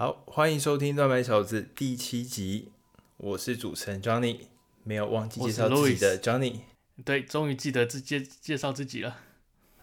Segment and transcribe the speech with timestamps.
[0.00, 2.72] 好，欢迎收听《乱买小子》第七集，
[3.18, 4.46] 我是主持人 Johnny，
[4.82, 6.60] 没有忘记介绍自己的 Johnny。
[7.04, 9.18] 对，终于记得自介介绍自己了。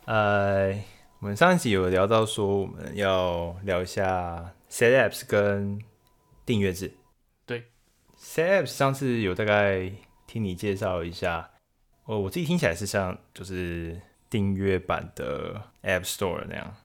[0.06, 0.70] 呃，
[1.20, 5.80] 我们上一集有聊到说，我们要聊一下 Set Apps 跟
[6.48, 6.92] 订阅制。
[7.46, 7.68] 对
[8.20, 9.92] ，Set Apps 上次有大概
[10.26, 11.52] 听你介绍一下，
[12.06, 16.76] 哦，我自己听起来是像就是订阅版的 App Store 那样。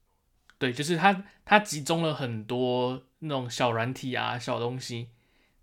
[0.59, 3.01] 对，就是它它集中了很多。
[3.23, 5.09] 那种小软体啊，小东西，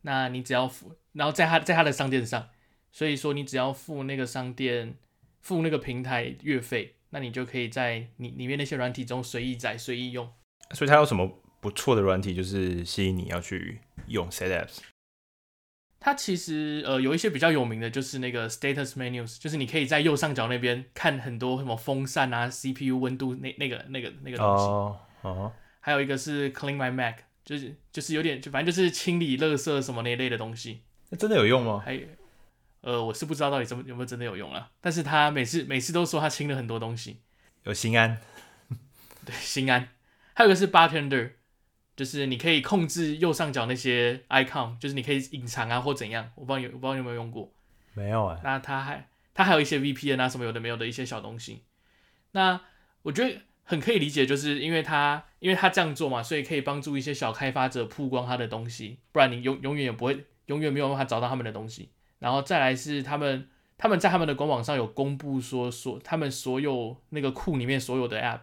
[0.03, 2.49] 那你只要付，然后在它在它的商店上，
[2.91, 4.97] 所以说你只要付那个商店
[5.41, 10.33] 付那个平台月费，那你就可以在你里面那些软体中随意载随意用。
[10.73, 14.79] 所以它有什么不错的软体，就是吸引你要去用 Set Apps？
[15.99, 24.65] 它其实呃有一些比较有名的，就是那个 Status Menus，就是你可以在右上角那边看很多什么风扇啊、CPU 温度那那个那个那个东西。
[24.65, 25.53] 哦哦。
[25.81, 27.19] 还有一个是 Clean My Mac。
[27.51, 31.83] 就是就是有点就反正就是清理垃圾什么那一类的东西，那真的有用吗？
[31.85, 32.01] 还
[32.83, 34.71] 呃，我是不知道到底怎么有没有真的有用啊。
[34.81, 37.19] 但是他每次每次都说他清了很多东西，
[37.65, 38.21] 有心安，
[39.27, 39.89] 对心安。
[40.33, 41.33] 还有一个是 Bartender，
[41.97, 46.31] 就是你可以控制右上角那些 icon，就是你可以隐藏啊或怎样。
[46.37, 47.53] 我不知道有我不知道你有没有用过，
[47.95, 48.41] 没有啊。
[48.45, 51.65] 那他还他还有一些 VPN 啊什么有的没有的一些小东西。
[52.31, 52.61] 那
[53.03, 53.41] 我觉得。
[53.71, 61.91] 很可以理解，就是因为他因为他这样做嘛，所以可以帮助一些小开发者曝光他的东西，不然你永永远也不会，永远没有办法找到他们的东西。
[62.19, 63.47] 然后再来是他们
[63.79, 68.41] 他们在他们的官网上有公布说说他们所有那个库里面所有的 App，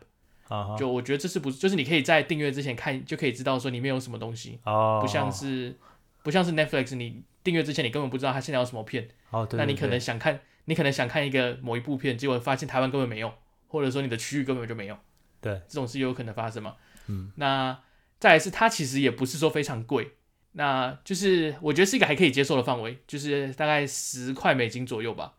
[0.78, 5.75] 就我觉得这是不就是你可以在订阅之前看就可以知道说里面有什么东西哦，不像是
[6.23, 13.33] 不像是 Netflix，你订阅之前你根本不知道他现在有什么片，哦那你可能想看你可能想看一个某一部片，结果发现台湾根本没有，
[13.67, 14.98] 或者说你的区域根本就没有。
[15.41, 16.75] 对，这种事有可能发生嘛？
[17.07, 17.80] 嗯，那
[18.19, 20.13] 再来是它其实也不是说非常贵，
[20.53, 25.33] 那就是我觉得是一个还可以接受的范围，就是大概十块美金左右吧。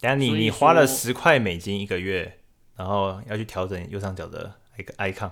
[0.00, 2.40] 等下你你花了十块美金一个月，
[2.76, 5.30] 然后要去调整右上角的一个 icon，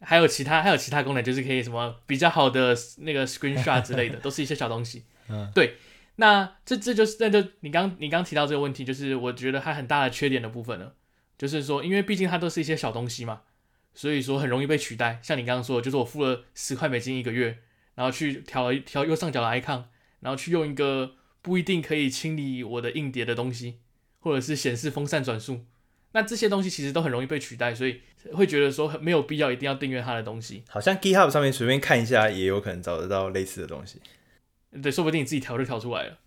[0.00, 5.04] 还有其他还有其他功能，就是可以什么比较好的那个 screenshot 之类的， 都是一些小东西。
[5.28, 5.76] 嗯，对，
[6.16, 10.94] 那这这就是那就你刚你刚提到这个问题，就是我觉得它很大的缺点的部分了。
[11.40, 13.40] 就是说，因为毕竟它都是一些小东西嘛，
[13.94, 15.18] 所以说很容易被取代。
[15.22, 17.60] 像你刚刚说的，就是我付了十块美金一个月，
[17.94, 19.84] 然后去调一调右上角的 icon，
[20.20, 23.78] 然后去用一个不一定可以清理我的硬碟的东西，
[24.18, 25.64] 或者是显示风扇转速，
[26.12, 28.02] 那这些东西其实都很容易被取代，所以
[28.34, 30.62] 会觉得说很没有必要一定要订阅它的东西。
[30.68, 33.98] 好像 GitHub 上面随便看一下，也有可能找得到类似的东西。
[34.82, 36.18] 对，说不定你自己调就调出来了。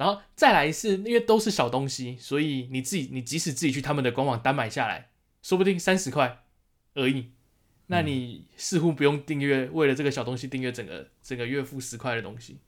[0.00, 5.10] 然后再来是因为都是小东西，所以你自己你即使自己去他们的官网单买下来，
[5.42, 6.42] 说不定三十块
[6.94, 7.32] 而已，
[7.88, 12.60] 那你似乎不用订阅，为了这个小东西订阅整个整个月付十块的东西，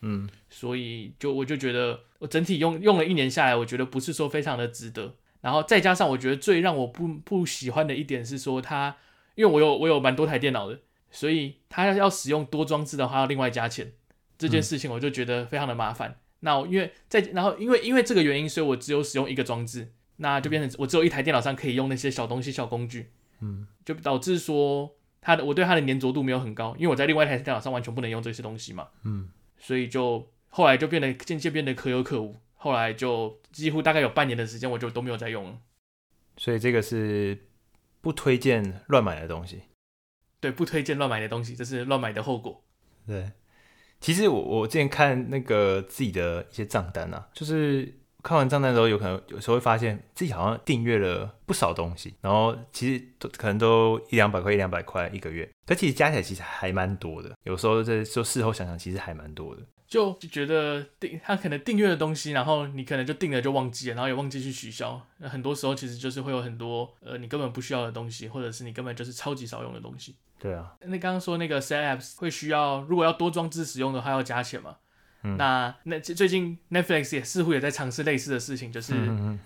[0.00, 5.14] 嗯，所以就我就觉得我整体用用了一年下来，我觉得不是说非常的值得。
[5.40, 8.96] 然后再加上我觉得最让我不不喜欢的一点是说它，
[9.36, 10.80] 因为我有我有蛮多台电脑的，
[11.12, 13.92] 所以它要使用多装置的话要另外加钱，
[14.36, 16.18] 这件事情我就觉得非常的麻烦。
[16.44, 23.10] 那我因为在然后因为因为这个原因，所以我只有使用一个装置，那就变成我只有一台电脑上可以用那些小东西、小工具，
[23.40, 35.58] 嗯，就导致说它的我对它的粘着度没有很高，因为我在另外一台电脑上完全不能用这些东西嘛，嗯，所以就后来就变得渐渐变得可有可无，后来就几乎大概有半年的时间我就都没有再用了，
[36.36, 37.38] 所以这个是
[38.00, 39.62] 不推荐乱买的东西，
[40.40, 42.64] 对，不推荐乱买的东西，这是乱买的后果，
[43.06, 43.30] 对。
[44.02, 57.30] 其实我我之前看那个自己的一些账单啊，就是看完账单之后，有可能有时候会发现自己好像订阅了不少东西，然后其实都可能都一两百块一两百块一个月，可其实加起来其实还蛮多的。
[57.44, 59.62] 有时候在就事后想想，其实还蛮多的。
[59.92, 64.98] 就就觉得订他可能订阅的东西，然后你可能就订了就忘记了，然后也忘记去取消。
[65.18, 70.16] 那很多时候其实就是会有很多呃你根本不需要的东西，或者是你根本就是超级少用的东西。
[70.38, 74.76] 对啊，那刚刚说那个 Set Apps 会需要，如果要多装置使用的话，要加钱嘛？
[75.24, 78.94] 嗯，那那最近 Netflix 也似乎也在尝试类似的事情，就是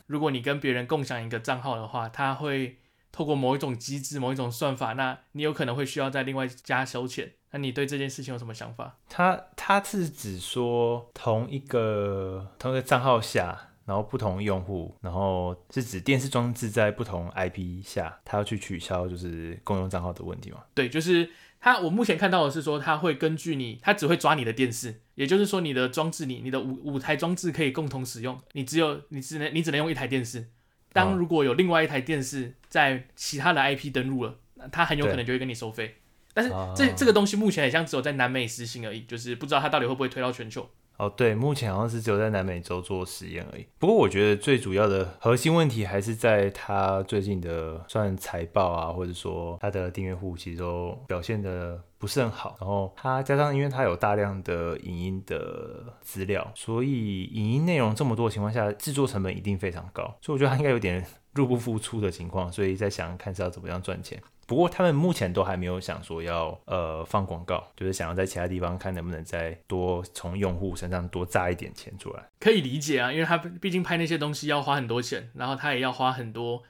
[0.07, 2.79] 如果你跟别人共享一个账号的话，它会
[3.11, 7.33] 透过某一种机制、某一种算法，那你有可能会需要再另外加收钱。
[7.57, 8.99] 那你对这件事情有什么想法？
[9.09, 13.71] 他他是指说同一个同一个账号下。
[13.87, 20.65] 然后不同用户，然后是指电视装置在不同 IP 下，他要去取消就是共用账号的问题吗？
[20.75, 21.31] 对，就是
[21.61, 21.79] 他。
[21.79, 30.49] 我目前看到的是说，他会根据你，他只会抓你的电视，也就是说你的装置，你你的五五台装置可以共同使用，你只有你只能你只能用一台电视。
[30.93, 35.99] 当如果有另外一台电视在其他的 IP 登录了，那他很有可能就会跟你收费。
[36.37, 40.69] 但是这、哦、这个东西目前好像只有在南美实行而已，就是不知道它到底会不会推到全球。
[40.99, 43.67] 哦，对，目前好像是只有在南美洲做实验而已。
[43.79, 52.57] 不过我觉得最主要的核心问题还是在它最近的算财报啊，或者说它的订阅户其实都表现的不是很好。
[52.61, 60.03] 然后它加上因为它有大量的影音的资料，所以影音内容这么多的情况下，制作成本一定非常高。
[60.23, 64.23] 所以我觉得它应该有点入不敷出的情况，所以在想看是要怎么样赚钱。
[64.47, 72.23] 不过他们目前都还没有想说要呃放广告，就是想要在其他地方看能不能再多从用户身上多榨一点钱出来。
[72.39, 76.63] 可以理解啊，因为他毕竟拍那些东西要花很多钱，然后他也要花很多，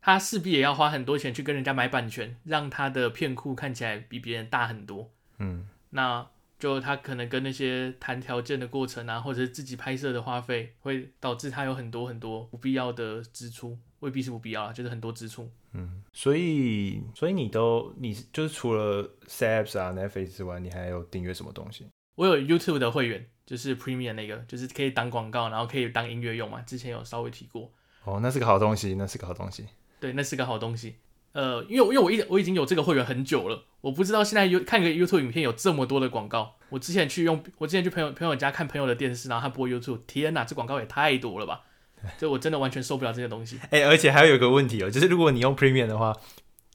[0.00, 5.10] 他势必也要花很多钱去跟人家买版权，让他的片库看起来比别人大很多。
[5.38, 6.26] 嗯，那
[6.58, 13.78] 就他可能跟那些谈条件的过程啊，或者是自己拍摄的花费，会导致他有很多很多不必要的支出。
[14.00, 15.50] 未必是不必要啊，就是很多支出。
[15.72, 21.88] 嗯，所以所以你都你就是除了 Apps 啊 Netflix 之外，你还有订阅什么东西？
[22.14, 26.60] 我有 YouTube 的会员，就是 Premium 那个，就是可以当广告，然后可以当音乐用嘛。
[26.60, 27.72] 之前有稍微提过。
[28.04, 29.66] 哦，那是个好东西，那是个好东西。
[29.98, 30.94] 对，那是个好东西。
[31.38, 36.56] 呃，因为因为我一我已经有这个会员很久了，我不知道现在有看个 YouTube 影片有这么多的广告。
[36.70, 41.60] 我之前去用，我之前去朋友朋友家看朋友的电视，然后他播 YouTube，天哪，这广告也太多了吧！
[42.18, 43.56] 就我真的完全受不了这些东西。
[43.70, 46.12] 哎、欸，而且还有一个问题哦，就是如果你用 Premium 的话，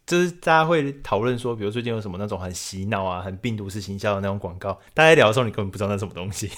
[0.08, 6.50] 就是大家会讨论说，比如最近有什么那种很洗脑啊、很病毒式行销的那种广告，大家聊的时候你根本不知道那是什么东西。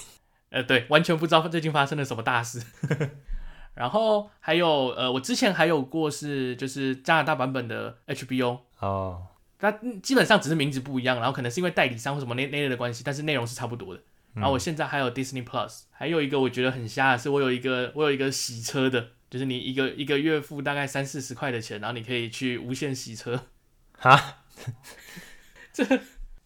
[0.50, 2.62] 呃，对，完全不知道最近发生了什么大事。
[3.76, 9.26] 然后还有呃，我之前还有过是就是加拿大版本的 HBO 哦，
[9.58, 9.70] 它
[10.02, 14.00] 基本上只是名字不一样，然后可能是因为代理商或什么那那类的关系，但是内容是差不多的。
[14.34, 23.46] 然后我现在还有 Disney Plus，还有一个我觉得很瞎的是，我有一个我有一个洗车的，就是你一个一个月付大概三四十块的钱，然后你可以去无限洗车。
[23.98, 24.40] 哈，
[25.72, 25.84] 这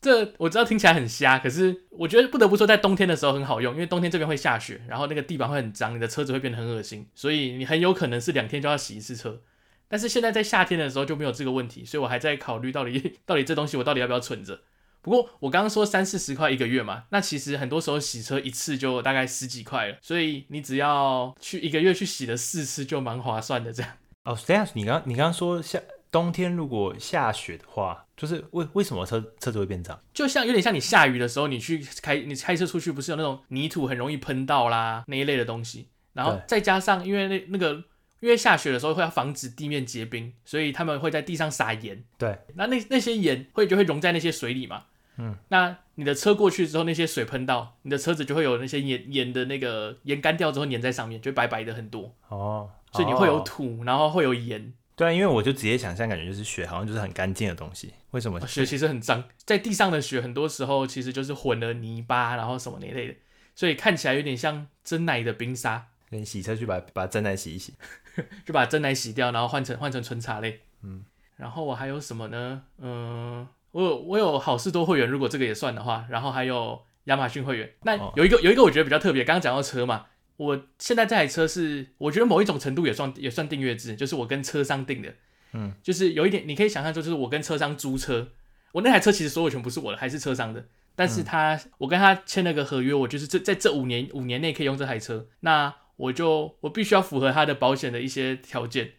[0.01, 9.43] 这我知道听起来很瞎，可是我觉得不得不说，在冬天的时候很好用，因为冬天这边会下雪，然后那个地板会很脏，你的车子会变得很恶心，所以你很有可能是两天就要洗一次车。
[9.89, 14.61] 但是现在在夏天的时候就没有这个问题，所以我还在考虑到底 到底这东西我到底要不要存着。
[15.03, 23.93] 不过我刚刚说三四十块一个月嘛，那其实很多时候洗车一次就大概十几块了，所以你只要去一个月去洗了四次就蛮划算的这样。
[24.25, 25.81] 哦，这样你刚你刚刚说下
[26.11, 30.01] 冬天如果下雪的话，就是为为什么车车子会变脏？
[30.13, 37.85] 就像有点像你下雨的时候，你去开你开车出去，不是有那种泥土很容易喷到啦那一类的东西，然后再加上因为那那个。
[38.21, 42.05] 因为下雪的时候会要防止地面结冰，所以他们会在地上撒盐。
[42.19, 44.83] 对，那那那些盐会就会溶在那些水里嘛。
[45.17, 52.15] 嗯，那你的车过去之后，那些水喷到你的车子，就会有那些盐盐的那个盐干掉之后粘在上面，就白白的很多。
[52.29, 54.75] 哦，所以你会有土，然后会有盐。
[55.01, 57.95] 对啊，因为我就直接想象，感觉就是雪好像就是很干净的东西。
[58.11, 58.39] 为什么？
[58.47, 63.15] 雪其实很脏，在地上的雪很多时候其实就是混了泥巴，然后什么那类的，
[63.55, 65.87] 所以看起来有点像真奶的冰沙。
[66.11, 67.73] 你洗车去把把真奶洗一洗。
[68.45, 70.61] 就把真奶洗掉，然后换成换成纯茶类。
[70.83, 71.03] 嗯，
[71.39, 72.63] 然后我还有什么呢？
[72.77, 77.73] 嗯，我有我有好事多会员，如果这个也算的话，然后还有亚马逊会员。
[77.85, 80.09] 那有一个有一个我觉得比较特别，刚刚讲到车嘛，
[80.41, 85.15] 我现在这台车是我觉得某一种程度也算也算订阅制，就是我跟车商订的。
[85.53, 88.29] 嗯，就是有一点你可以想象，就是我跟车商租车，
[88.73, 90.65] 我那台车其实所有权不是我的，还是车商的，
[90.97, 95.29] 但是他、嗯、我跟他签了个合约，我就是这在这五年五年内可以用这台车。
[95.41, 98.93] 那我就我必须要符合他的保险的一些条件，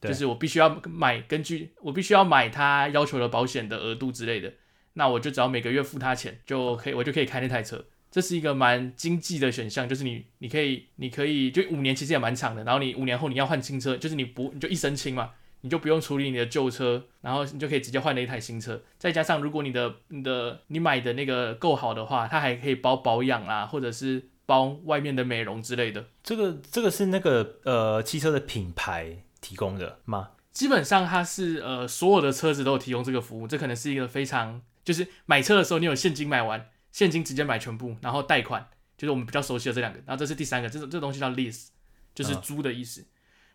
[0.00, 4.52] 就是我必须要买根据我必须要买他要求的保险的额度之类的，
[4.92, 7.84] 那我就只要每个月付他钱就可以，我就可以开那台车，
[8.14, 24.28] 这是一个蛮经济的选项，就是你你可以你可以就五年其实也蛮长的，然后你五年后你要换新车，就是你不你就一身轻嘛，你就不用处理你的旧车，然后你就可以直接换了一台新车，再加上如果你的你的你买的那个够好的话，它还可以包保养啊，或者是。
[24.46, 30.32] 包外面的美容之类的，这个这个是那个呃汽车的品牌提供的吗？
[30.52, 38.64] 基本上它是呃所有的车子都有提供这个服务，这可能是一个非常就是买车的时候你有现金买完，现金直接买全部，然后贷款
[38.96, 41.70] 就是我们比较熟悉的这两个，然后这是第三个，这这东西叫 lease，
[42.14, 43.00] 就是租的意思。
[43.00, 43.06] 嗯、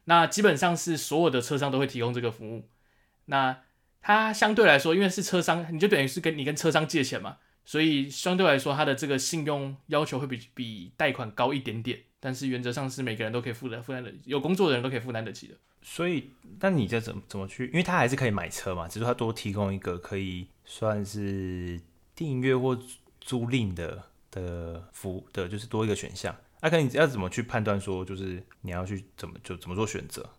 [0.04, 2.68] 那基本上是所有的车商都会提供这个服务。
[3.28, 3.62] 那
[4.02, 7.38] 它相对来说，因为是车商，你就等于是跟你跟车商借钱嘛。
[7.64, 15.54] 所以相对来说，它的这个信用要求会比比贷款高一点点，但是原则上是每个人都可以负担负担的，有工作的人都可以负担得起的。
[15.82, 17.68] 所以，那你这怎么怎么去？
[17.68, 21.80] 因为他还是可以买车嘛，只是他多提供一个可以算是
[22.14, 22.78] 订阅或
[23.22, 26.36] 租赁的的服务的，就是多一个选项。
[26.62, 30.30] 那、啊、可你要怎么去判断说，就是你要去怎么就怎么做选择？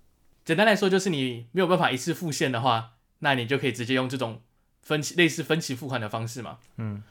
[0.45, 4.43] 简单来说，就是你没有办法一次付现的话，那你就可以直接用这种。
[4.83, 6.59] 分期类似分期付款的方式嘛。
[6.79, 7.03] 嗯，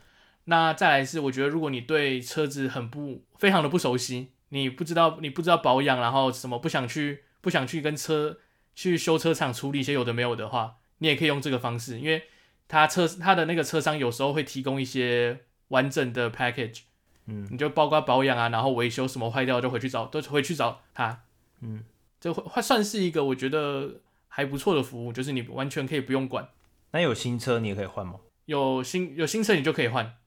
[0.46, 8.40] 那再来是我觉得如果你对车子很不非常的不熟悉，你不知道你不知道保养，然后什么不想去不想去跟车
[8.74, 12.24] 去修车厂处理一些有的没有的话，你也可以用这个方式，因为
[12.68, 16.82] 他车他的那个车商有时候会提供一些完整的 package，
[17.26, 21.24] 嗯，你就包括保养啊，然后维修什么坏掉就回去找都回去找他，
[21.62, 21.84] 嗯，
[22.20, 26.50] 这会算是一个我觉得还不错的服务，就是你完全可以不用管。
[26.92, 28.16] 那有新车你也可以换吗？
[28.46, 30.18] 有新有新车你就可以换，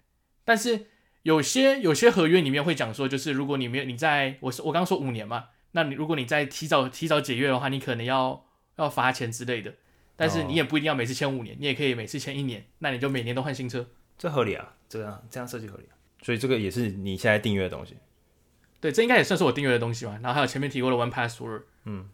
[0.44, 0.86] 但是
[1.22, 8.44] 有些有些合约里面会讲说，就是如果你没有你在我我刚刚说五年嘛，那你如果你在提早提早解约的话，你可能要
[8.76, 9.74] 要罚钱之类的。
[10.14, 13.88] 但是你也不一定要每次签五年，你也可以每次签一年，那你就每年都换新车，
[14.22, 15.98] 这合理啊，这样这样设计合理啊。
[16.22, 17.96] 所以这个也是你现在订阅的东西。
[18.80, 20.12] 对，这应该也算是我订阅的东西吧。
[20.22, 22.08] 然后还有前面提过的 One Password，嗯，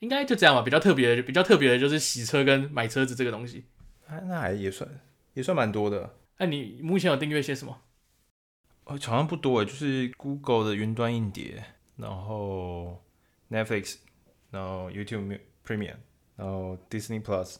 [0.00, 0.62] 应该就这样吧。
[0.62, 3.66] 比较特别的，比较特别的就是洗车跟买车子这个东西。
[4.08, 4.90] 啊、那还也算
[5.34, 6.16] 也算蛮多的。
[6.38, 7.80] 那、啊、你目前有订阅些什么？
[8.82, 11.62] 哦，好像不多诶，就是 Google 的云端硬碟，
[11.94, 13.04] 然后
[13.50, 13.98] Netflix，
[14.50, 15.98] 然后 YouTube Premium，
[16.34, 17.58] 然后 Disney Plus。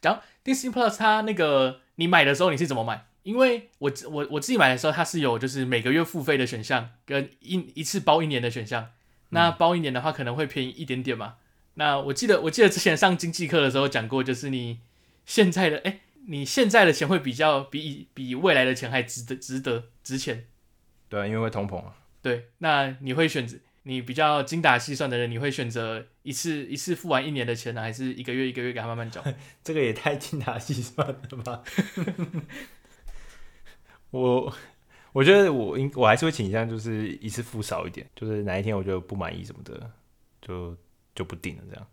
[0.00, 3.06] 讲 Disney Plus，它那个你买的时候你是怎么买？
[3.26, 8.92] 因为我我我自己买的时候，它是有就是每个月付费的选项跟一一次包一年的选项。
[9.30, 11.34] 那包一年的话可能会便宜一点点嘛。
[11.36, 11.40] 嗯、
[11.74, 14.80] 那我记得我记得之前上经济课的时候讲过，就是你。
[15.28, 20.46] 现在的哎，你现在的钱会比较比比未来的钱还值得值得值钱，
[21.08, 21.96] 对啊，因为会通膨啊。
[22.22, 29.20] 对，那你会选择你比较精打细算的人，你会选择一次一次付完一年的钱呢，还是一个月一个月给他慢慢缴？
[29.64, 31.14] 这个也太精打细算了
[31.44, 31.64] 吧！
[34.20, 34.54] 我
[35.12, 39.90] 我觉得我应我还是会倾向就是一次付少一点，就是哪一天我觉得不满意什么的，
[40.40, 40.76] 就
[41.14, 41.86] 就不定了这样。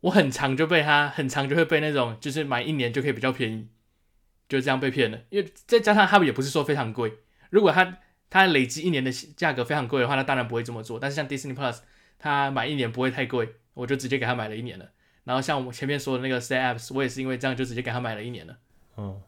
[0.00, 3.68] 我很常就被他很常就会被那种就是买一年就可以比较便宜，
[4.48, 5.18] 就这样被骗了。
[5.30, 7.12] 因为再加上他们也不是说非常贵，
[7.50, 11.00] 如果他他累积一年的价格非常贵的话，那当然不会这么做。
[11.00, 11.78] 但是像 Disney Plus，
[12.18, 14.90] 他买一年不会太贵，我就直接给他买了一年了。
[15.24, 18.58] 然后像我前面说的那个 Stay Apps，我也是因为这样就直接给他买了一年了。
[18.96, 19.20] 嗯，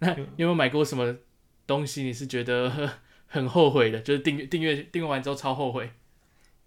[0.00, 1.16] 那有没有买过什么
[1.66, 4.00] 东西你是觉得 很后悔的？
[4.00, 5.90] 就是订阅订阅订阅完之后超后悔，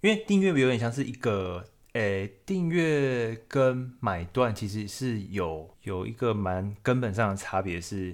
[0.01, 1.65] 因为订阅有点像是一个。
[1.95, 8.13] 诶，订阅跟买断其实是有有一个蛮根本上的差别，是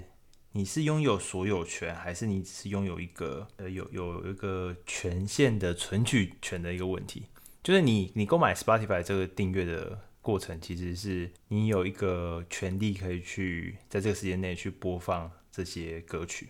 [0.52, 7.24] 你是拥有所有权，还是你只是拥有一个呃有有一个权限的存取权的一个问题。
[7.64, 16.50] 就是你你购买 Spotify 这个订阅的过程，其实是你有一个权利可以去在这个时间内去播放这些歌曲，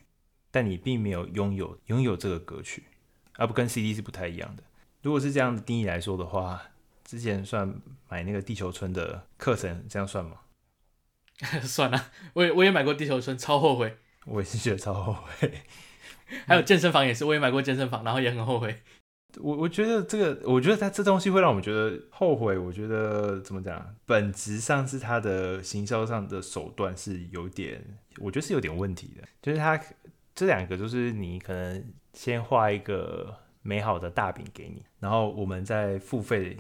[0.52, 2.84] 但你并没有拥有拥有这个歌曲，
[3.38, 4.64] 而不跟 CD 是不太一样的。
[5.02, 6.62] 如果是这样的定义来说的话。
[7.04, 7.76] 之前算
[8.08, 10.38] 买那个地球村的课程，这样算吗？
[11.62, 13.98] 算了，我也我也买过地球村，超后悔。
[14.26, 15.52] 我也是觉得超后悔。
[16.46, 18.82] 还有健身房也是，我也买过健身房，然后也很后悔。
[19.42, 22.58] 我我觉得这个，我觉得它这东西会让我们觉得后悔。
[22.58, 23.94] 我觉得怎么讲？
[24.06, 27.84] 本质上是它的行销上的手段是有点，
[28.20, 29.28] 我觉得是有点问题的。
[29.42, 29.78] 就是它
[30.42, 36.58] 这两个，就是你可能先画一个美好的大饼给你，然后我们在付费。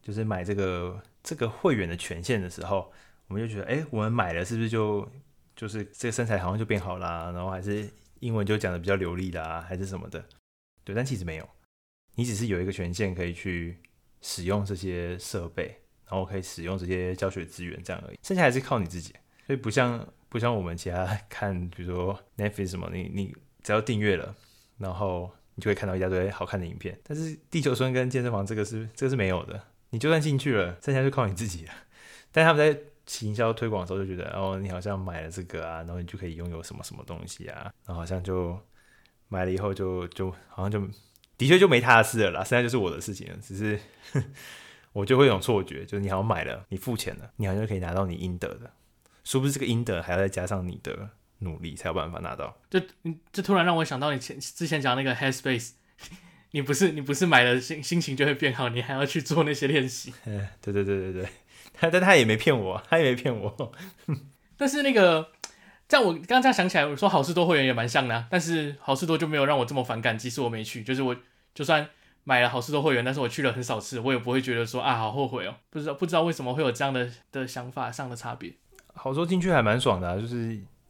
[0.00, 2.90] 就是买这个这个会员的权限的时候，
[3.26, 5.06] 我们就觉得，哎，我们买了是不是就
[5.54, 7.86] 就是这个身材好像就变好啦，然后还是
[8.20, 10.24] 英文就讲得比较流利啦，还是什么的？
[10.82, 11.46] 对，但其实没有，
[12.14, 13.76] 你只是有一个权限可以去
[14.22, 19.14] 使用这些设备，然后可以使用这些教学资源这样而已，剩下还是靠你自己。
[19.46, 24.34] 所以不像不像我们其他看，比如说 Netflix 什么，你你只要订阅了，
[24.78, 26.98] 然后你就会看到一大堆好看的影片。
[27.02, 29.60] 但是地球村跟健身房这个是这个是没有的。
[29.90, 31.72] 你就算进去了，剩下就靠你自己了。
[32.30, 38.58] 但他们在行销推广的时候就觉得，哦，你好像买了这个啊，然后你就可以拥有什么什么东西啊，然后好像就
[39.28, 40.78] 买了以后就就好像就
[41.38, 43.36] 的确就没他的事了啦，剩下就是我的事情了。
[43.40, 43.80] 只是
[44.92, 48.70] 我就会有种错觉，就是你好像买了，你付钱了，你好像就可以拿到你应得的，
[49.28, 52.56] 殊不知这个应得还要再加上你的努力才有办法拿到。
[52.70, 52.80] 就
[53.30, 55.72] 就突然让我想到你前之前讲那个 Headspace。
[56.52, 60.14] 你不是你不是买了心心情就会变好，你还要去做那些练习。
[60.24, 61.28] 嗯， 对对对对对，
[61.74, 63.72] 他但他也没骗我，他也没骗我。
[64.56, 65.30] 但是那个，
[65.86, 71.14] 这样我刚刚这样想起来，我说好事多会员也蛮像的啊，但是好事多就没有让我这么反感，即使我没去，就是我
[71.54, 71.86] 就算
[72.24, 78.54] 买了好事多会员，但是我去了很少次，我也不会觉得说啊好后悔哦，不知道不知道为什么会有这样的的想法上的差别。
[78.98, 80.36] 好说进去还蛮爽的啊，就是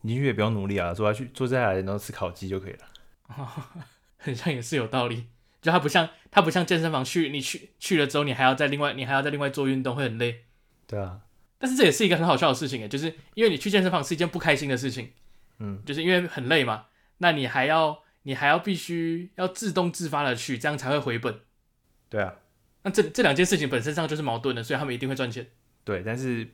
[0.00, 2.88] 你进去也不用努力啊，坐下去坐下来然后吃烤鸡就可以了，
[4.16, 5.26] 很像也是有道理。
[5.60, 10.44] 就它不像，它不像健身房去，你去去了之后，你还要再另外，你还要再另外做运动，会很累。
[10.86, 11.20] 对啊，
[11.58, 15.10] 但是这也是一个很好笑的事情诶，就是因为你去健身房是一件不开心的事情，
[15.58, 16.86] 嗯，就是因为很累嘛，
[17.18, 21.40] 那你还要你还要必须要自动自发的去，这样才会回本。
[22.08, 22.36] 对啊，
[22.84, 25.44] 那这这两件事情本身上就是矛盾的，所以他们一定会赚钱。
[25.82, 26.48] 对，但是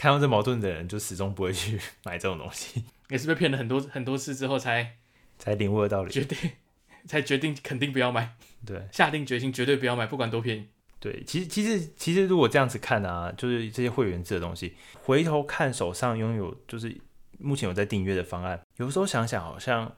[0.00, 4.96] 看到这矛盾的人，就始终不会去买这种东西， 也是被骗了很多很多次之后才
[5.36, 6.38] 才领悟的道理，决定
[7.04, 10.68] 才决定肯定不要买，对，下定决心绝对不要买，不管多便宜。
[11.00, 16.98] 对，其实其实其实如果这样子看啊，就是这些会员制的东西，回头看手上拥有就是
[17.38, 19.94] 目前有在订阅的方案，有时候想想好像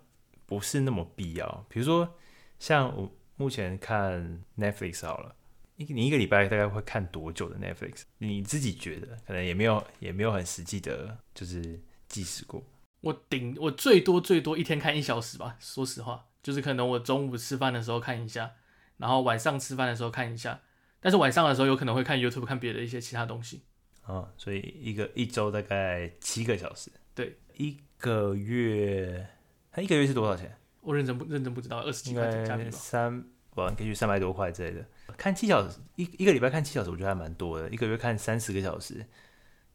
[0.47, 1.64] 不是那么必要。
[1.68, 2.16] 比如说
[2.59, 5.37] 像我目前看 Netflix 好了，
[5.76, 8.02] 你你一个礼拜大概会看多久的 Netflix？
[8.19, 12.62] 你自己觉得可能也没有也没有很实际的，就是计时过。
[13.00, 18.52] 我顶我最多最多一天看一小时吧，说实话，就是可能我中午吃饭的时候看一下，
[18.99, 20.61] 然后晚上吃饭的时候看一下。
[21.00, 23.62] 但是晚上的时候有可能会看 YouTube，看别的一些其他东西。
[24.05, 26.93] 哦，所以一个一周大概七个小时。
[27.12, 29.26] 对，一个月，
[29.73, 30.57] 他一个月是多少钱？
[30.81, 32.71] 我认真不认真不知道，二十几块加币吧。
[32.71, 33.25] 三，
[33.55, 34.87] 我可以三百多块之类的。
[35.23, 37.71] 看七小时，一一个礼拜看七小时，我觉得还蛮多的。
[37.71, 39.07] 一个月看三十个小时，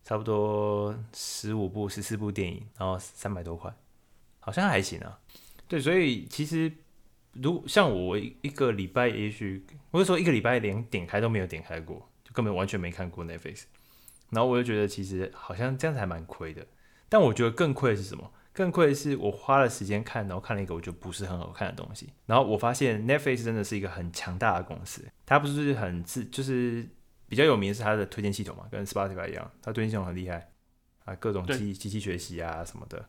[0.03, 3.73] 差不多十五部、十四部电影，然后三百多块，
[4.41, 5.17] 好像还行啊。
[5.69, 6.69] 对，所以其实。
[7.39, 13.65] 如像我一个礼拜，也许我就说一个礼拜连点开都没有点开过，就根本完全没看过 Netflix。
[14.31, 16.65] 然后我就觉得其实好像这样子还蛮亏的。
[17.07, 18.33] 但我觉得更亏的是什么？
[18.57, 22.09] 更亏的是我花了时间看，然后看了一个我觉得不是很好看的东西。
[22.25, 26.83] 然后我发现 Netflix 真的是一个很强大的公司，它不是很自，就是
[27.27, 30.49] 比较有名是它的推荐系统嘛，跟 Spotify 一样，它推荐系统很厉害
[31.05, 33.05] 啊，各种机机器学习啊什么的，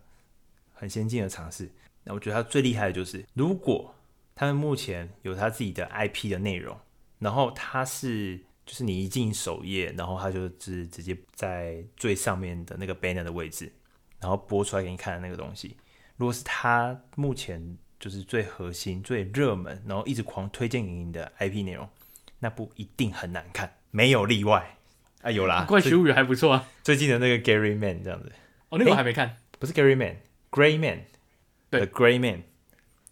[0.75, 1.71] 很先进的尝试。
[2.05, 3.95] 那我觉得它最厉害的就是如果
[4.35, 6.78] 他们目前有他自己的 IP 的内容，
[7.19, 13.73] 然后他是就是你一进首页，然后他就是直接在最上面的那个 banner 的位置，
[14.20, 15.76] 然后播出来给你看的那个东西。
[16.16, 21.88] 如果是他目前就是最核心、最热门，然后一直狂推荐给你的 IP 内容，
[22.40, 24.76] 那部一定很难看，没有例外
[25.22, 25.31] 啊！
[25.31, 28.33] 有啦，怪奇物语还不错啊，最近的那个 Gray Man 这样子。
[28.68, 31.07] 哦，那个我还没看，不是 Gray Man，Gray Man，
[31.70, 32.42] 对 Gray Man，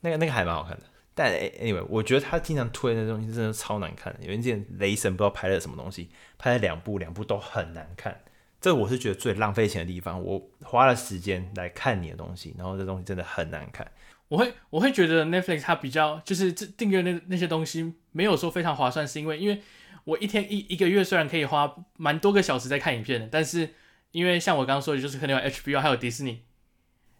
[0.00, 0.84] 那个那个还蛮好看的。
[1.14, 4.26] 但 anyway，我觉得他经常推的那东西真的超难看的。
[4.26, 8.20] 有一件雷神不知道拍了什么东西，拍了两部，两部都很难看。
[8.60, 10.22] 这我是觉得最浪费钱的地方。
[10.22, 13.90] 我花了时间来看你的东西，然后这东西真的很难看。
[14.28, 19.62] 我会我会觉得 Netflix 它比较就是这订阅那那些东西没有说非常划算，是因为因为
[20.04, 23.74] 我一天一一个月虽然可以花蛮多个小时在看影片的，但是
[24.10, 26.42] 因为像我刚刚说的，就是可能有 HBO 还有迪士尼，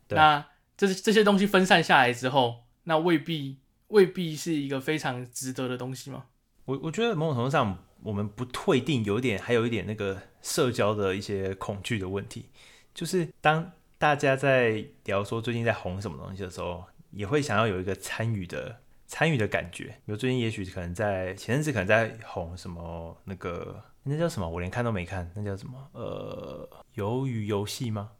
[0.09, 0.47] 那
[0.77, 3.59] 这这些东西分散下来之后，那未必。
[3.91, 6.25] 未必是一个非常值得的东西吗？
[6.65, 12.47] 我我觉得某种程度上，我们不退订，有点还有一点那个社交的一些恐惧的问题。
[12.95, 19.87] 就是当大家在聊说最近在红什么东西的时候，也会想要有一个参与的参与的感觉。
[20.05, 25.91] 比如最近也许可能在前阵子可能在红什么那个那叫什么，我连看都没看，那叫什么？
[25.93, 28.13] 呃，鱿鱼游戏吗？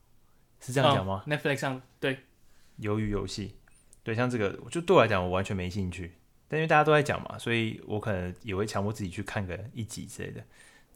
[0.61, 1.23] 是这样讲吗？
[1.25, 2.19] 哦，Netflix 上对，
[2.81, 3.55] 鱿鱼游戏。
[4.03, 6.13] 对，像这个，就对我来讲，我完全没兴趣。
[6.49, 10.45] 但因为大家都在讲嘛，所以我可能也会强迫自己去看个一集之类的。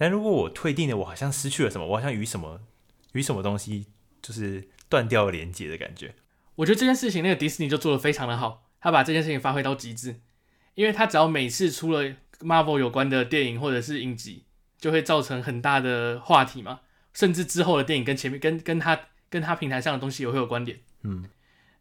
[0.01, 2.63] 但如果我退订了，我好像失去了什么，我好像与什么
[3.13, 3.85] 与什么东西
[4.23, 6.15] 就是断掉了连接的感觉。
[6.55, 10.23] 我觉得这件事情，那个迪士尼就做得非常的好，他把这件事情发挥到极致。
[10.75, 14.47] 因为他只要每次出了 Marvel 有关的电影或者是影集，
[14.79, 16.81] 就会造成很大的话题嘛，
[17.13, 20.81] 甚至之后的电影跟前面跟跟他跟他平台上的东西也会有关联。
[21.03, 21.29] 嗯。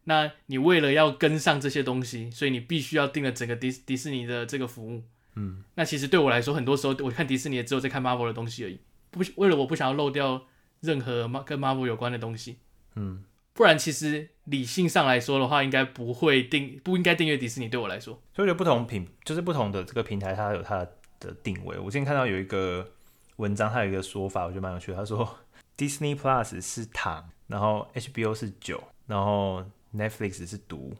[0.04, 5.04] 那你为了要跟上这些东西，所以你必须要订了整个迪迪士尼的这个服务。
[5.34, 8.80] 嗯，那其实对我来说，很多时候我看迪士尼也只有在看 Marvel 的东西而已。
[9.10, 10.42] 不，为了我不想要漏掉
[10.80, 12.58] 任何跟 Marvel 有关的东西。
[12.94, 17.68] 嗯，不然其实理性上来说的话，应该不会订，不应该订阅迪士尼。
[17.68, 20.86] 对我来说，所以觉得不同品，就是不同的这个平台，它有它
[21.18, 21.78] 的定位。
[21.78, 22.88] 我今天看到有一个
[23.36, 24.96] 文章，它有一个说法，我觉得蛮有趣的。
[24.96, 25.38] 他说
[25.76, 29.64] Disney Plus 是糖，然后 HBO 是酒，然后
[29.94, 30.94] Netflix 是毒，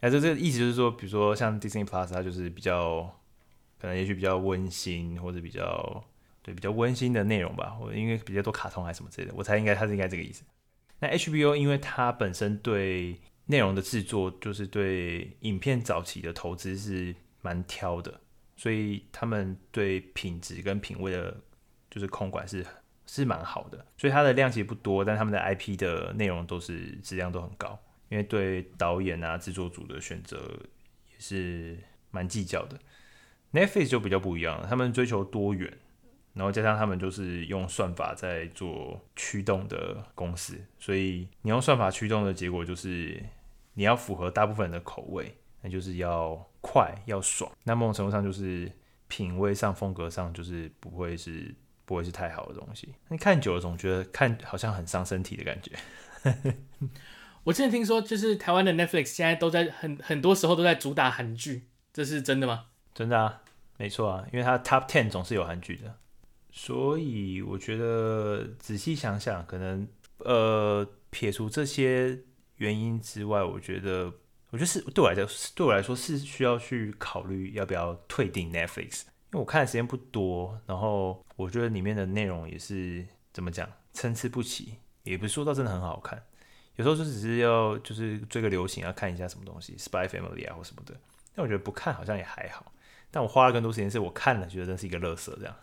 [0.00, 3.15] 那这这个意思就是说，比如说像 Disney Plus，它就是比较
[3.78, 6.04] 可能也许比较温馨，或者比较
[6.42, 10.44] 对比较温馨的内容吧，或者因为比较多卡通还是什么之类的，我猜应该它是应该这个意思。
[10.98, 18.20] 那 HBO 因为它本身对内容的制作，就是对影片早期的投资是蛮挑的，
[18.56, 21.40] 所以他们对品质跟品味的，
[21.90, 22.64] 就是控管是
[23.06, 27.78] 是蛮好的，所以它的量其实不多，但他们的 IP 的内容都是质量都很高。
[28.08, 30.38] 因为对导演啊、制作组的选择
[31.12, 31.76] 也是
[32.12, 32.78] 蛮计较的。
[33.56, 35.72] Netflix 就比较不一样了，他们追求多元，
[36.34, 43.22] 然后加上他们就是用算法在做驱动的公司，所以你用算法驱动的结果就是
[43.72, 47.50] 你要符合大部分人的口味，那就是要快要爽。
[47.64, 48.70] 那某种程度上就是
[49.08, 51.54] 品味上、风格上就是不会是
[51.86, 52.94] 不会是太好的东西。
[53.08, 55.72] 你看久了总觉得看好像很伤身体的感觉。
[57.44, 62.66] 我之前听说，就是台湾的 Netflix 现在都在很很多时候都在主打韩剧，这是真的吗？
[62.92, 63.42] 真的啊，
[63.76, 65.94] 没错啊，因为它 Top Ten 总是有韩剧的。
[66.50, 69.86] 所以我觉得仔细想想，可能
[70.18, 72.18] 呃撇除这些
[72.56, 74.06] 原因之外，我觉得
[74.50, 86.22] 我觉得是对我来讲，对我来说是需要去考虑要不要退订 Netflix，因为我看的时间不多，然后我觉得里面的内容也是怎么讲参差不齐，也不是说到真的很好看，
[86.76, 90.94] 有时候就只是要就是追个流行，要看一下什么东西，Spy Family 啊或什么的，
[91.34, 92.72] 但我觉得不看好像也还好，
[93.10, 95.54] 但我花了更多时间是我看了觉得这是一个乐色这样。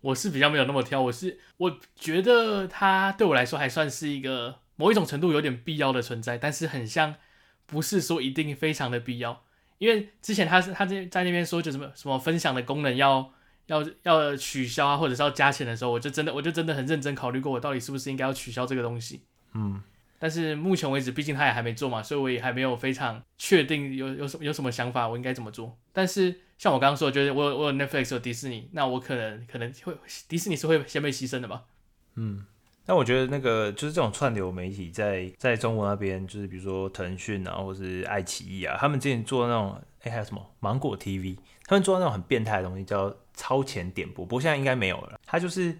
[0.00, 7.14] 我是比较没有那么挑，我是我觉得它对我来说还算是一个某一种程度有点必要的存在，但是很像
[7.66, 9.44] 不是说一定非常的必要，
[9.78, 13.32] 因为之前他是他在在那边说就什么什么分享的功能要
[13.66, 19.22] 要要取消啊，或者是要加钱的时候，我就真的我就真的很认真考虑过，我到底是不是应该要取消这个东西，
[19.54, 19.80] 嗯。
[20.22, 25.76] 但是目前为止，毕竟他也还没做嘛，所以我也还没有非常确定有有什有什么想法，我应该怎么做。
[25.92, 29.92] 但是像我刚刚说，就是我有我有 Netflix 有迪士尼，那我可能可能会
[30.28, 31.64] 迪士尼是会先被牺牲的吧。
[32.14, 32.46] 嗯，
[32.86, 45.18] 但我觉得那个就是这种串流媒体在在中国那边，就是比如说腾讯啊，或是爱奇艺啊，他们之前做那种哎、还有什么芒果 TV，他们做那种很变态的东西叫超前点播，不过现在应该没有了。
[45.26, 45.76] 它就是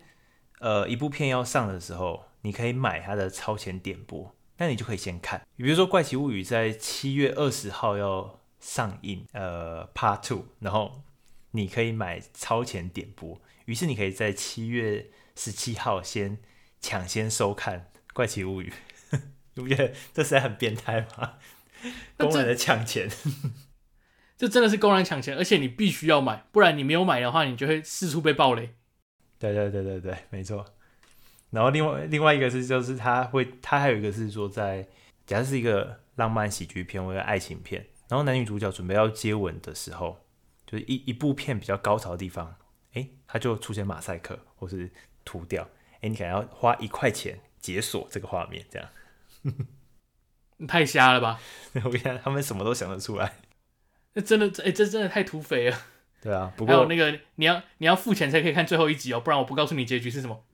[0.59, 2.24] 呃一部片要上的时候。
[2.42, 5.40] 你可以买它的超前点播，那你就可以先看。
[5.57, 11.02] 比如说《怪奇物语》在七月二十号要上映，呃，Part Two，然后
[11.52, 16.38] 你可以买超前点播，于是你可以在七月十七号先
[16.81, 17.78] 抢先收看
[18.12, 18.72] 《怪奇物语》，
[19.55, 21.35] 你不觉得这实在很变态吗？
[22.16, 23.11] 公然的抢钱，
[24.38, 28.74] 这真的是公然抢钱，而且你必须要买，不然你没有买的话，你就会四处被暴雷。
[29.38, 30.64] 对对对对对，没错。
[31.53, 34.88] 然后另外另外一个是，就是他会，他还有一个是说在，
[35.27, 40.25] 假设是一个浪漫喜剧片或者爱情片，然后男女主角准备要接吻的时候，
[40.67, 42.57] 就是一一部片比较高潮的地方，
[42.95, 44.91] 哎，他就出现马赛克或是
[45.27, 45.69] 涂掉，
[46.01, 48.88] 哎，你可能要花一块钱解锁这个画面，这样，
[50.67, 51.38] 太瞎了吧？
[51.85, 53.35] 我跟你讲，他们什么都想得出来，
[54.15, 55.77] 那真的，哎，这真的太土匪了。
[56.23, 60.45] 对啊，不过还有那个你要你要付钱才可以看最后一集哦，不然我不告诉你结局是什么。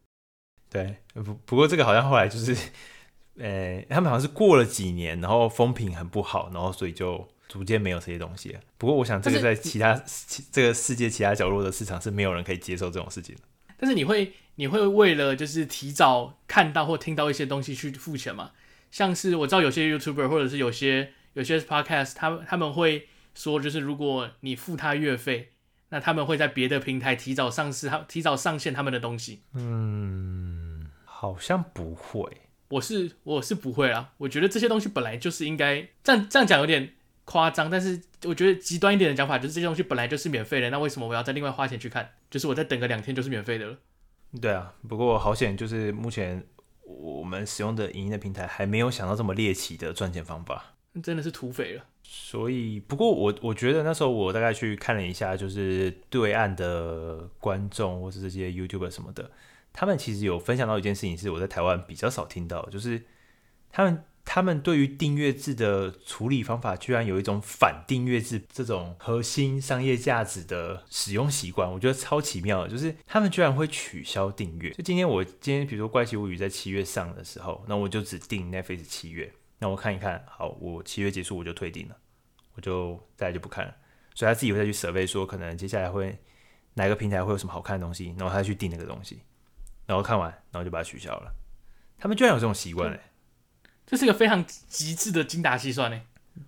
[0.70, 2.54] 对，不不过这个好像后来就是，
[3.38, 8.60] 呃，他们好像是过了几年，然后风评很不好，然后所以就逐渐没有这些东西了。
[8.76, 13.42] 不过我想这个在其他其这个世界其他角落的市场是没有人可以接受这种事情的。
[13.78, 18.50] 但是你会你会为了就是提早看到或听到一些东西去付钱吗？
[18.90, 25.52] 像是我知道有些 YouTuber 或者是有些有些 Podcast，他们他们会说就是如果你付他月费。
[25.90, 29.40] 那他们会在别的平台提早上市，他提早上线他们的东西。
[29.54, 30.57] 嗯，
[31.20, 32.24] 好像不会。
[32.68, 34.12] 我是我是不会啦。
[34.18, 36.92] 我觉得这些东西本来就是应该这样这样讲有点
[37.24, 42.08] 夸张，但是我觉得极端一点的讲法就是这些东西本来就是免费的，那为什么我要再另外花钱去看？
[42.30, 43.76] 就是我再等个两天就是免费的了。
[44.40, 46.46] 对啊，不过好险，就是目前
[46.84, 50.76] 我们使用的影音的平台还没有想到这么猎奇的赚钱方法。
[51.02, 51.84] 真的是土匪了。
[52.04, 59.28] 所以，不过我我觉得那时候我大概去看了一下，就是对岸的观众或是这些 YouTuber 什么的，
[59.78, 63.00] 他们其实有分享到一件事情，是我在台湾比较少听到，就是
[63.70, 74.70] 他们他们对于订阅制的处理方法，居然有一种反订阅制这种核心商业价值的使用习惯，我觉得超奇妙的，就是他们居然会取消订阅。
[74.70, 79.32] 就今天我今天比如说《怪奇物语》在七月上的时候，那我就只订 Netflix 七月。
[79.60, 81.96] 那我看一看，好，我七月结束我就退订了，
[82.56, 83.72] 我就再来就不看了。
[84.16, 86.18] 所以他自己会再去设备说，可能接下来会
[86.74, 89.20] 哪个平台会有什么好看的东西，然后他去订那个东西，
[89.88, 91.34] 然后看完，然后就把它取消了。
[91.98, 93.00] 他们居然有这种习惯嘞，
[93.84, 96.02] 这是一个非常极致的精打细算嘞。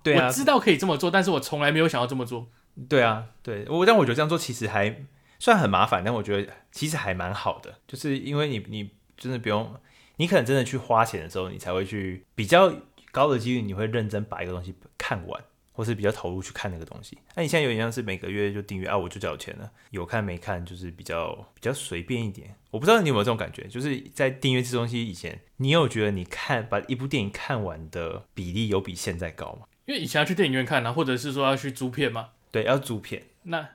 [0.05, 2.49] 对啊，我知道可以这么做，但是我从来没有想要这么做。
[2.89, 5.05] 对啊，对我，但我觉得这样做其实还
[5.41, 9.75] 虽然很麻烦，但我觉得其实还蛮好的，就是因为你你真的不用，
[10.19, 12.73] 你可能真的去花钱的时候，你才会去比较。
[13.13, 17.19] 高的几率你会认真把一个东西看完，或是比较投入去看那个东西。
[17.35, 22.55] 那、啊、你现在有点像是每个月就订阅啊，我就交钱了，有看没看就是比较比较随便一点。
[22.71, 29.67] 我不知道你有没有这种感觉，就是在订阅这东西以前，你有觉得你看把一部电影看完的比例有比现在高吗？
[29.87, 32.31] 因为以前要去电影院看啊，或者是说要去租片嘛。
[32.53, 33.25] 对，要租片。
[33.45, 33.69] 那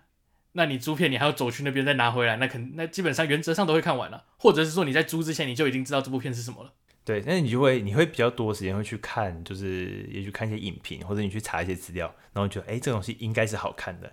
[0.54, 6.72] 那你租片你还要走去那边再拿回来，那肯那基本上原则上都会看完了，或者是说你在租之前你就已经知道这部片是什么了。
[7.04, 14.12] 对，那你就会你会比较多时间会去看，就是也去看一些影评，或者你去查一些资料，然后觉得哎，这东西应该是好看的，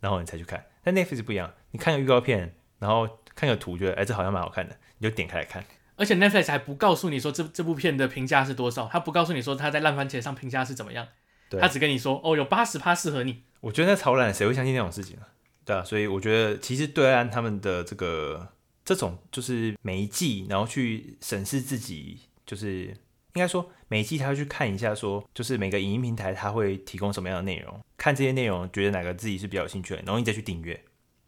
[0.00, 0.64] 然后你才去看。
[0.84, 5.64] 但 Netflix 不一样，你看个预告片，然后看个图，觉得哎，这好像蛮好看的，你就点开来看。
[5.96, 11.06] 而且 Netflix 还不告诉你说这这部片的评价是多少，他不告诉你说他在烂番茄上评价是怎么样，
[11.48, 13.42] 对他只跟你说哦，有八十趴适合你。
[13.60, 15.28] 我觉得那超烂，谁会相信那种事情啊？
[15.64, 18.48] 对啊，所以我觉得其实对岸他们的这个。
[18.82, 22.94] 这种就是每一季，然后去审视自己，就是应
[23.34, 30.72] 该说每一季他会去看一下，说就是每个影音平台他会提供什么样的内容，看这些内容觉得哪个自己是比较有兴趣的，然后你再去订阅，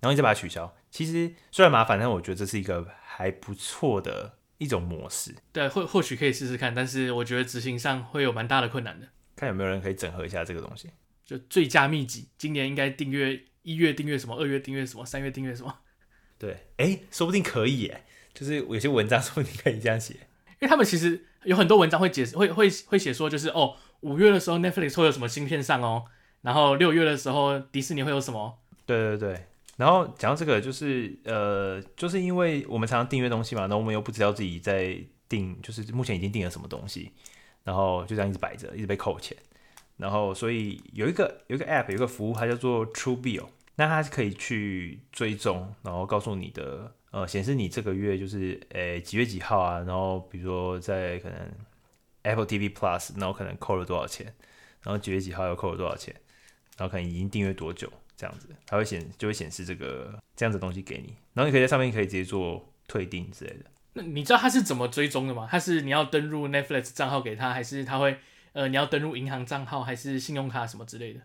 [0.01, 0.75] 然后你再把它取消。
[0.93, 5.35] 其实虽然麻烦，但我觉得这是一个还不错的一种模式。
[5.51, 9.09] 对，或或许可以试试看，但是我觉得执行上会有蛮大的困难的。
[9.35, 10.91] 看有没有人可以整合一下这个东西。
[11.25, 15.75] 就最佳秘籍，今年应该订阅一月订阅什么，二月订阅什么，三月订阅什么。
[16.39, 20.15] 对，哎，说不定可以耶，就是有些文章说不定可以这样写，
[20.61, 26.05] 因为他们其实有很多文章会解释，会会会写说，就是哦，五月的时候 Netflix 会有什么新片上哦，
[26.43, 28.59] 然后六月的时候迪士尼会有什么？
[28.85, 34.97] 对对对，然后讲到这个，就是呃，就是因为我们常常订阅东西嘛，然后我们又不知道自己在
[35.29, 37.13] 订，就是目前已经订了什么东西，
[37.65, 39.37] 然后就这样一直摆着，一直被扣钱，
[39.97, 43.47] 然后所以有一个有一个 App 有个服务，它叫做 Truebill。
[43.75, 49.79] 那它是可以去追踪，然后告诉你的，呃，显示你这个月就是，诶、几月几号啊？
[49.79, 51.39] 然后比如说在可能
[52.21, 54.27] Apple TV Plus，然后可能扣了多少钱，
[54.83, 56.15] 然后几月几号又扣了多少钱，
[56.77, 57.91] 然后可能已经订阅多久
[58.23, 63.65] 这样子，它会显就会显示这个这样子的东西给你，然后你可以在上面可以直接做退订之类的。
[63.95, 65.49] 那你知道它是怎么追踪的吗？
[65.51, 68.17] 它是你要登录 Netflix 账号给他，还是他会，
[68.53, 71.21] 呃，你要登录银行账号，还是信用卡什么之类的？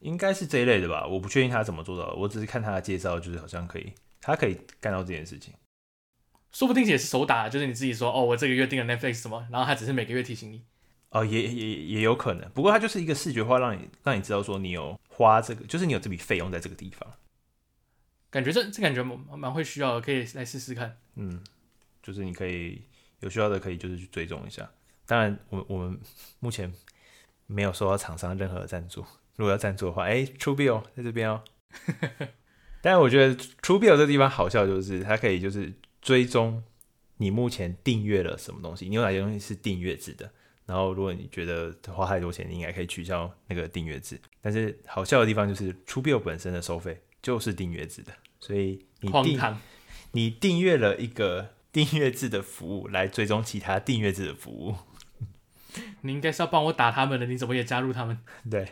[0.00, 5.52] 应该是这一类的吧，我不确定他怎么做到的，我只是看他的介绍，就是好像可以，他可以干到这件事情，
[6.52, 10.64] 说不定也是手打，就是你自己说，哦，我这个月订了 Netflix 什么，然后他只是每个月提醒你，
[11.10, 17.12] 哦，也也也有可能，不过它就是一个视觉化，让你让你知道说你有花这个，就是你有这笔费用在这个地方，
[18.30, 21.42] 感觉这这感觉蛮蛮会需要的，可以来试试看，嗯，
[22.02, 22.82] 就是你可以
[23.18, 24.70] 有需要的可以就是去追踪一下，
[25.04, 25.98] 当然我我们
[26.38, 26.72] 目前
[27.46, 29.04] 没有收到厂商任何的赞助。
[29.34, 31.42] 如果要赞助的话，哎，Truebill 在这边哦。
[32.82, 36.62] 但是我觉得 Truebill 这个地方好笑，就是它可以就是追踪
[37.16, 40.30] 你目前订阅了什么东西，你有哪些东西是订阅制的。
[40.70, 44.20] 然后如果你觉得花太多钱，你应该可以取消那个订阅制。
[44.40, 49.40] 但是好笑的地方就是 Truebill 本身的收费就是订阅制的，所以你订
[50.12, 54.76] 你订阅了一个 订阅制的服务来追踪其他订阅制的服务。
[56.02, 58.16] 你应该是要帮我打他们的，你怎么也加入他们？
[58.48, 58.68] 对。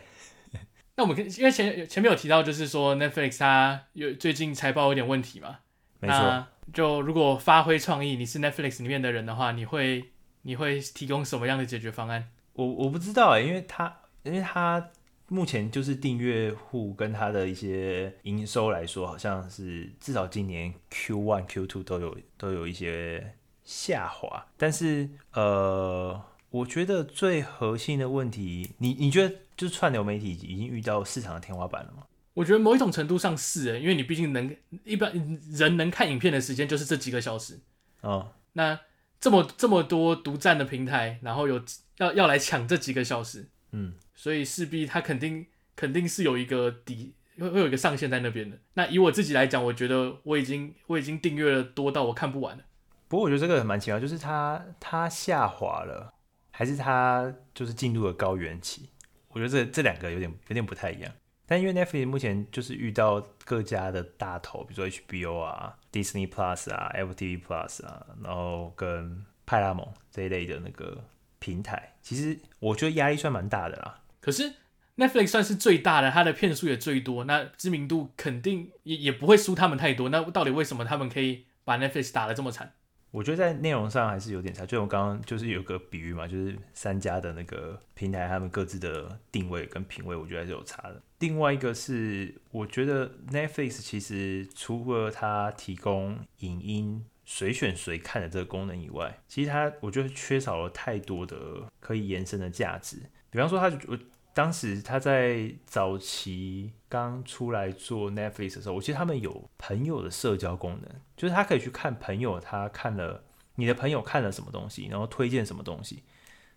[0.95, 5.59] 那我们因为前前面有提到，就是说 Netflix 它有最近财报有点问题嘛，
[5.99, 6.47] 没错。
[6.73, 10.11] 就如果发挥创意，你是 Netflix 里面的人的话，你会
[10.49, 12.31] 你会提供什么样的解决方案？
[12.53, 14.89] 我我不知道哎，因为他因为他
[15.27, 26.19] 目前就是订阅户跟他的一些营收来说，好像是至少今年 Q one Q two 都有都有一些下滑，但是呃。
[26.51, 32.07] 我觉得最核心的问题，你你觉得就是串流媒体已经遇到市场的天花板了吗？
[32.33, 35.13] 我觉得某一种程度上是，因为你毕竟能一般
[35.51, 37.59] 人能看影片的时间就是这几个小时，
[38.01, 38.79] 哦，那
[39.19, 41.61] 这么这么多独占的平台，然后有
[41.97, 48.57] 要要来抢这几个小时，嗯，所以势必它肯定肯定是有一个底，会会有一个上限在那边的。
[48.73, 52.63] 那以我自己来讲，我觉得我已经我已经订阅了多到我看不完了。
[53.07, 56.13] 不过我觉得这个蛮奇妙，就是它它下滑了。
[56.51, 58.89] 还是它就是进入了高原期，
[59.29, 61.09] 我觉得这这两个有点有点不太一样。
[61.45, 71.03] 但因为 Netflix 目前就是遇到各家的大头，比如说 HBO 啊、Disney Plus 啊、，F T V Plus 啊，然后跟派拉蒙这一类的那个
[71.39, 74.01] 平台，其实我觉得压力算蛮大的啦。
[74.21, 74.53] 可是
[74.97, 80.09] Netflix 算是最大的，它的片数也最多，那知名度肯定也也不会输他们太多。
[80.09, 82.73] 那到底为什么他们可以把 Netflix 打得这么惨？
[83.11, 91.01] 我觉得在内容上还是有点差，就我刚刚就是有个比喻嘛，就是三家的那个平台，他们各自的定位跟品味，我觉得还是有差的。
[91.19, 101.37] 另外一个是，我觉得 Netflix 其实除了它提供影音随选随看的这个功能以外，其实它我觉得缺少了太多的
[101.79, 102.97] 可以延伸的价值。
[103.29, 103.97] 比方说，它我。
[104.33, 113.23] 当时他在早期刚出来做 Netflix 的时候，我记得他们有朋友的社交功能，就是他可以去看朋友他看了
[113.55, 116.03] 你的朋友看了什么东西，然后推荐什么东西。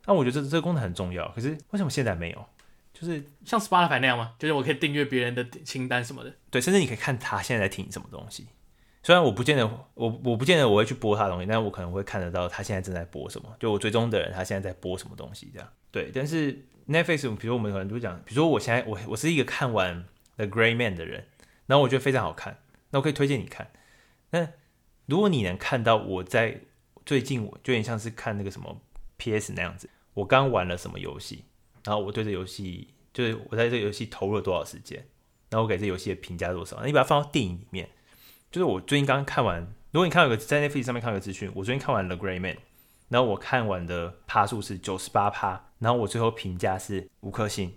[0.06, 1.28] 那我觉得这这个功能很重要。
[1.32, 2.46] 可是为什么现在没有？
[2.94, 4.34] 就就是像 Spotify 那样吗？
[4.38, 6.32] 就是我可以订阅别人的清单什么的。
[6.50, 8.46] 对，甚至你可以看他现在在听什么东西。
[9.02, 13.48] 虽然我不见得，我我不见得我会去播他的东西，但是我可能会看得到他现在正在播什么。
[13.58, 15.68] 就我追踪的人，他现在在播什么东西这样。
[15.90, 16.56] 对，但是
[16.88, 20.04] Netflix，比如说我们可能就会讲，比如说我现在我我是一个看完
[20.36, 21.26] The Gray Man 的人，
[21.66, 22.58] 然后我觉得非常好看，
[22.90, 23.70] 那我可以推荐你看。
[24.30, 24.48] 那
[25.06, 26.60] 如果你能看到我在
[27.04, 28.80] 最近，我就有点像是看那个什么
[29.16, 31.44] PS 那样子，我刚玩了什么游戏，
[31.84, 34.98] 然后我对这游戏，就是我在这游戏投入了多少时间，
[35.50, 37.88] 然后我给这游戏的评价多少，那你把它放到电影里面。
[38.50, 42.54] 就是我最近刚刚看完，如果你看有个在 Netflix 上面看有个资讯，我最近看完了《The Gray Man》，
[43.12, 47.74] 然后我看完的趴数是九十八趴，然后我最后评价是五颗星，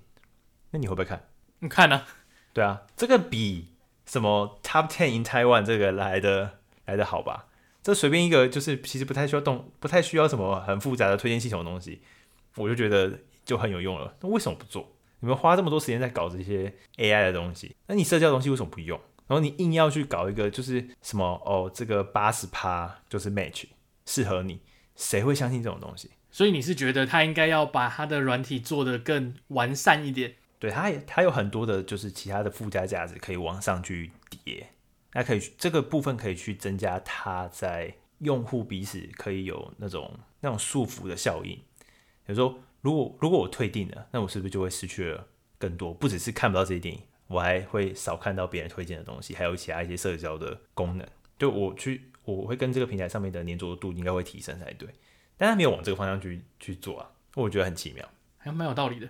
[0.72, 1.28] 那你会不会看？
[1.60, 2.08] 你看呢、啊？
[2.54, 3.74] 对啊，这个比
[4.06, 7.48] 什么 Top Ten in Taiwan 这个来的来的好吧？
[7.84, 12.02] 这随便一个就是其实不太需要动，不太需要什么很复杂的推荐系统的东西，
[12.56, 14.16] 我就觉得就很有用了。
[14.22, 14.90] 那为什么不做？
[15.20, 18.98] 你们花这么多时间在搞这些 AI 的东西，那你社交的东西为什么不用？
[19.28, 23.66] 然后你硬要去搞一个，就是什么哦，这个八十趴就是 match
[24.06, 24.62] 适合你，
[24.96, 26.12] 谁会相信这种东西？
[26.32, 30.36] 所以你是觉得他应该要把他的软体做得更完善一点？
[30.60, 34.70] 对，他也他有很多的，就是其他的附加价值可以往上去叠，
[35.14, 41.56] 那可以这个部分可以去增加他在用户彼此可以有那种那种束缚的效应。
[42.26, 45.28] 比如说，如果如果我退订了，那我是不是就会失去了
[45.58, 45.94] 更多？
[45.94, 47.02] 不只是看不到这些电影。
[47.28, 51.08] 我还会少看到别人推荐的东西，还有其他一些社交的功能。
[51.40, 54.90] 就我去，我会跟这个平台上面的粘着度应该会提升才对。
[55.38, 59.10] 但他没有往这个方向去去做啊，我觉得很奇妙，还蛮有道理的。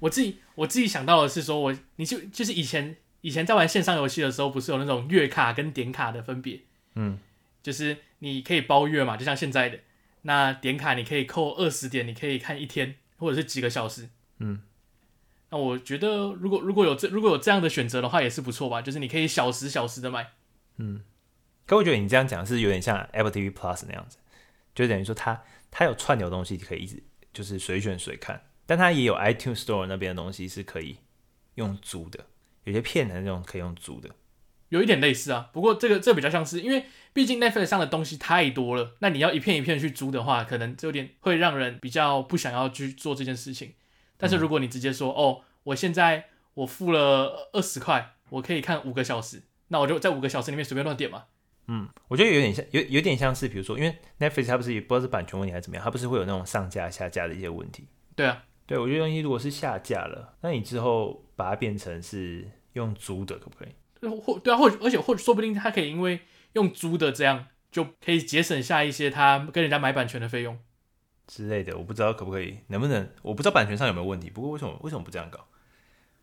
[0.00, 6.60] 我自己我自己想到的是说，我你就就是以前以前在玩线上游戏的时候，不是有那种月卡跟点卡的分别？
[6.94, 7.18] 嗯，
[7.62, 9.80] 就是你可以包月嘛，就像现在的
[10.22, 14.08] 那点卡，你可以扣二十点，你可以看一天或者是几个小时。
[14.38, 14.62] 嗯。
[15.50, 18.80] 那我觉得，如果如果有这如果有这样的选择的话，也是不错吧。
[18.80, 20.32] 就是你可以小时小时的买，
[20.76, 21.02] 嗯。
[21.68, 24.16] 可我觉得你这样讲是有点像 Apple TV Plus 那样子，
[24.74, 30.96] 就等于说它它有串流东西可以一直就是随选随看，但它也有 iTunes Store 那边的东西是可以
[31.56, 32.24] 用租的，
[32.64, 34.08] 有些片的那种可以用租的，
[34.70, 35.50] 有一点类似啊。
[35.52, 43.74] 不过这个这比较像是，因为毕竟 Netflix 上的东西太多了，那你要一片一片去租的话，可能就有点会让人比较不想要去做这件事情。
[44.16, 51.24] 但是如果你直接说、哦，我现在我付了二十块，我可以看五个小时，那我就在五个小时里面随便乱点嘛。
[51.68, 57.86] 嗯，我觉得有点像，有有点像是，比如说，因为 Netflix 它不是也不知道是版权问题还是怎么样，它不是会有那种上架下架的一些问题。
[58.16, 64.08] 对啊，对，我觉得东西如果是下架了，那你之后把它变成是用租的，可不可以？
[64.20, 66.20] 或对啊，或而且或者说不定它可以因为
[66.54, 70.58] 用租的这样，就可以节省下一些他跟人家买版权的费用。
[71.26, 73.06] 之类的，我不知道可不可以，能不能？
[73.20, 74.30] 我不知道版权上有没有问题。
[74.30, 75.46] 不过为什么为什么不这样搞？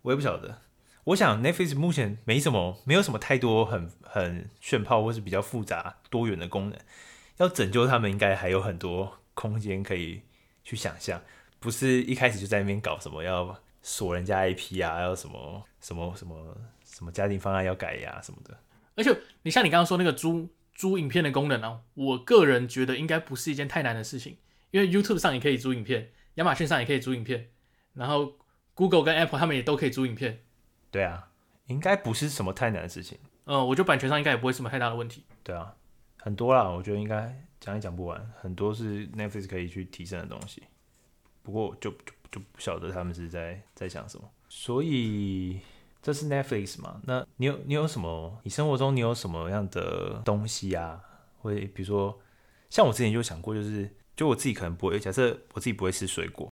[0.01, 0.62] 我也不晓得。
[1.06, 6.80] 我想 Netflix 目前没什么，没有什么太多很很炫炮或是比较复杂多元的功能。
[7.38, 10.24] 要拯救他们，应该还有很多空间可以
[10.63, 11.22] 去想象。
[11.60, 18.58] 不是一开始就在那边搞什么要锁人家 IP 啊，要什么什么什么什么家庭方案要改呀、什么的。
[18.96, 24.38] 而且你像你刚刚说那个租租影片的功能啊，我个人觉得应该不是一件太难的事情。
[24.72, 27.50] 因为 YouTube 上也可以租影片，亚马逊上也可以租影片，
[27.94, 28.38] 然后
[28.74, 30.44] Google 跟 Apple 他们也都可以租影片。
[30.95, 31.27] 对啊，
[31.65, 33.19] 应该不是什么太难的事情。
[33.43, 35.25] 嗯，我觉得版权上应该也不会什么太大的问题。
[35.43, 35.75] 对啊，
[36.17, 40.63] 很多啦，我觉得应该讲也讲不完，很多是 Netflix 可以去提升的东西。
[41.43, 44.23] 不过就就就不晓得他们是在在想什么。
[44.47, 45.60] 所以
[46.01, 47.01] 这是 Netflix 嘛？
[47.03, 48.39] 那你有你有什么？
[48.43, 51.01] 你生活中你有什么样的东西啊？
[51.39, 52.17] 会比如说，
[52.69, 53.93] 像我之前就想过，就是。
[54.15, 56.49] 就我自己可能不会，假设我自己不会吃水果，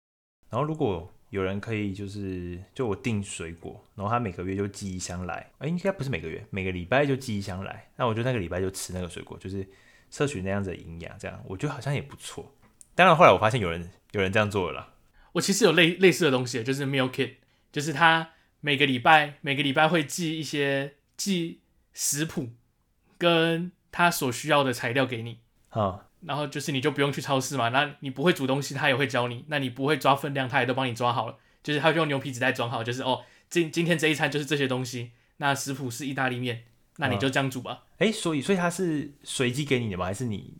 [0.49, 9.65] 然后如果有人可以就是就我订水果，然后他每个月就寄一箱来，哎，应该不是每个月，每个礼拜就寄一箱来，那我就那个礼拜就吃那个水果，就是
[10.09, 12.53] 摄取那样子的营养，这样我觉得好像也不错。
[12.95, 14.93] 当然后来我发现有人有人这样做了啦。
[15.31, 17.35] 我其实有类类似的东西，就是 Meal Kit，
[17.71, 21.61] 就是他每个礼拜每个礼拜会寄一些寄
[21.93, 22.49] 食谱
[23.17, 25.39] 跟他所需要的材料给你。
[25.69, 26.10] 好。
[26.23, 29.43] 然后就是你就不用去超市嘛，那你不会煮东西，他也会教你。
[29.47, 31.37] 那你不会抓分量，他也都帮你抓好了。
[31.63, 35.11] 就是他就用牛皮纸袋装好，就是哦，今今天这一餐就是这些东西。
[35.37, 36.63] 那食谱是意大利面，
[36.97, 37.83] 那你就这样煮吧。
[37.97, 40.05] 哎、嗯，所以所以他是随机给你的吗？
[40.05, 40.53] 还是你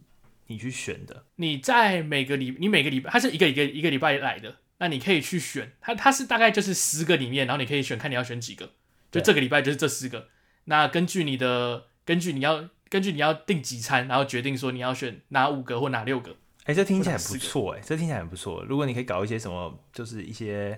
[0.48, 1.26] 你去选的？
[1.36, 5.74] 你在每个礼，你每个礼拜，他是一个一个一个礼拜来的，那你可以去选。
[5.80, 8.72] 他他是大概就是十个里面，然后你可以选，看你要选几个。
[9.12, 10.30] 就这个礼拜就是这十个。
[10.66, 12.70] 那根据你的，根据你要。
[12.92, 16.32] 根据你要订几餐，然后决定说你要选哪五个或哪六个。
[16.66, 18.64] 哎、欸，这听起来不错哎，这听起来很不错。
[18.68, 20.78] 如果你可以搞一些什么，就是一些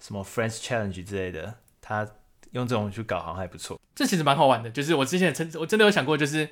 [0.00, 2.08] 什么 Friends Challenge 之类的，他
[2.52, 3.78] 用这种去搞好像还不错。
[3.94, 6.48] 这其实蛮好玩的，就是我之前真我真的有想过，就是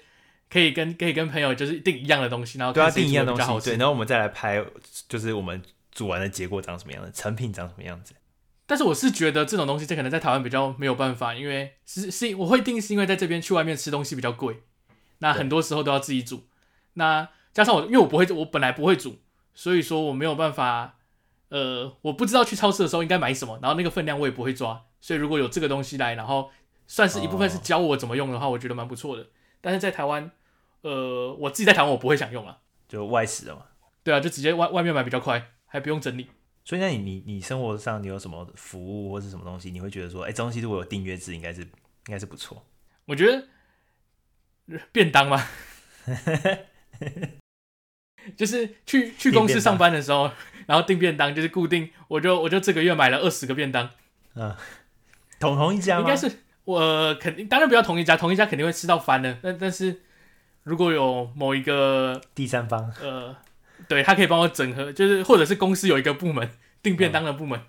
[0.51, 4.63] 可以跟可以跟朋友就是订一样的东西，然后对啊，订一样东西，对，然后我们再来拍，
[5.09, 8.13] 就是我们煮完的结果长什么样的，成品长什么样子。
[8.67, 14.61] 但是我是觉得这种东西，这可能在台湾比较没有办法，因为是是我会定，是因为在这边去外面吃东西比较贵，
[15.21, 16.43] 那很多时候都要自己煮，
[16.95, 19.21] 那加上我因为我不会，我本来不会煮，
[19.55, 20.99] 所以说我没有办法，
[21.49, 26.51] 呃，我不知道去超市的时候应该买什么，然后那个分量我也不会抓，所以如果有这个东西来，然后
[26.87, 29.29] 算是一部分是教我怎么用的话，我觉得蛮不错的。
[29.61, 30.31] 但是在台湾，
[30.83, 32.59] 呃，我自己在台湾我不会想用啊，
[32.89, 33.63] 就外食的嘛。
[34.03, 36.29] 对啊，就直接外外面买比较快，还不用整理。
[36.65, 41.69] 所以那你你你生活上你有什么服务或是什么东西，你会觉得说，哎、欸，这东西如果有订阅制，应该是应
[42.07, 42.65] 该是不错。
[43.05, 43.47] 我觉得
[44.93, 45.45] 便当吗，
[48.37, 50.31] 就是去去公司上班的时候，
[50.67, 53.91] 然后订便当，就是固定，我就我就这个月买了二十个便当。
[54.35, 54.55] 嗯，
[55.39, 56.03] 同同一家吗？
[56.03, 56.31] 应该是
[56.65, 59.39] 我肯定，当然不要同一家，同一家肯定会吃到翻的。
[59.43, 60.03] 但但是
[60.63, 63.37] 如果有某一个第三方，呃。
[63.89, 66.51] 对，他可以帮我整合，就是或者是公司有一个部门
[66.83, 67.65] 订便当的部门，嗯、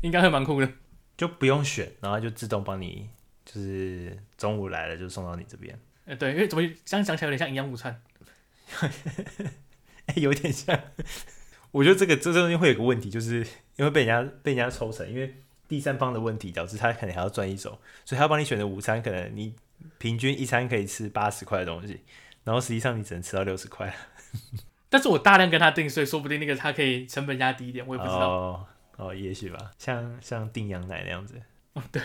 [0.00, 0.72] 应该会蛮酷的，
[1.18, 3.10] 就不用选，然后就自动帮你，
[3.44, 5.78] 就是中午来了就送到你这边。
[6.08, 8.02] 哎，对，因为怎么这样讲起来有点像营养午餐，
[10.06, 10.80] 哎，有点像。
[11.70, 13.46] 我觉得这个这东西会有个问题，就是
[13.76, 15.34] 因为被人家被人家抽成，因为
[15.68, 19.54] 第三方的问题导致他可能还要赚一手，所以他要帮你选的午餐，可能你
[19.98, 22.00] 平均一餐可以吃八十块的东西，
[22.44, 23.94] 然后实际上你只能吃到六十块。
[24.88, 28.30] 但是我大量跟他订，所以说不定那个他可以成本压低一点，我也不知道。
[28.30, 31.34] 哦，哦，也许吧，像像订羊奶那样子。
[31.74, 32.00] 哦，对，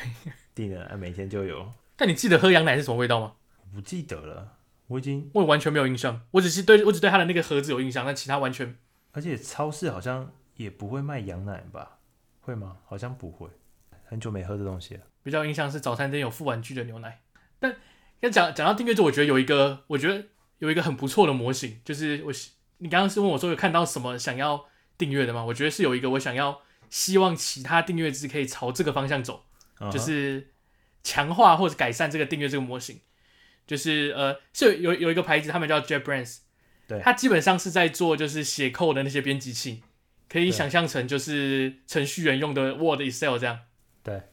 [0.54, 1.72] 订了，每天就有。
[1.96, 3.32] 但你记得喝羊奶是什么味道吗？
[3.74, 6.22] 我不记得了，我已经我完全没有印象。
[6.30, 8.78] 我只是对我只对他的那个盒子有印象，但其他完全。
[9.12, 11.98] 而且超市好像也不会卖羊奶吧？
[12.42, 12.78] 会吗？
[12.86, 13.48] 好像不会。
[14.06, 15.02] 很久没喝这东西了。
[15.24, 17.22] 比较印象是早餐店有附玩具的牛奶。
[17.60, 17.76] 但
[18.20, 20.26] 要讲讲到订阅制，我觉得有一个，我觉得
[20.60, 22.32] 有一个很不错的模型，就是我。
[22.80, 24.66] 你刚刚是问我说有看到什么想要
[24.98, 25.46] 订阅的吗？
[25.46, 26.60] 我觉得是有一个我想要
[26.90, 29.46] 希望其他订阅制可以朝这个方向走
[29.78, 29.92] ，uh huh.
[29.92, 30.52] 就是
[31.02, 33.00] 强化或者改善这个订阅这个模型。
[33.66, 36.40] 就是呃，是有有有一个牌子，他们叫 JetBrains，
[36.88, 39.84] 对，它基本上是在做就是写 code 的那些编辑器，
[40.30, 43.60] 可以想象成就是程序员用的 Word、Excel 这样。
[44.04, 44.24] 对，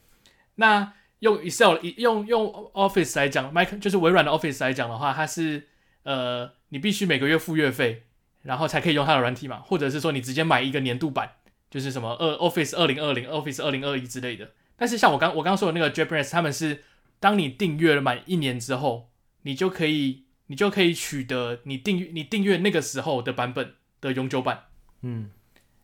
[0.55, 5.67] 那用 Excel 用用 Office 来讲，Mic 就是微软的 Office 来讲的话，它是
[6.03, 8.03] 呃，你必须每个月付月费。
[8.43, 11.33] 然后才可以用它的软体嘛，或者是说你直接买一个年度版，
[11.69, 14.49] 就是什么二 Office 二零二零、Office 二零二一之类的。
[14.75, 16.83] 但是像我刚我刚说的那个 JetBrains，他们是
[17.19, 19.10] 当你订阅了满一年之后，
[19.43, 24.65] 你就可以你就可以取得你订阅你订阅那个时候的版本的永久版。
[25.01, 25.31] 嗯，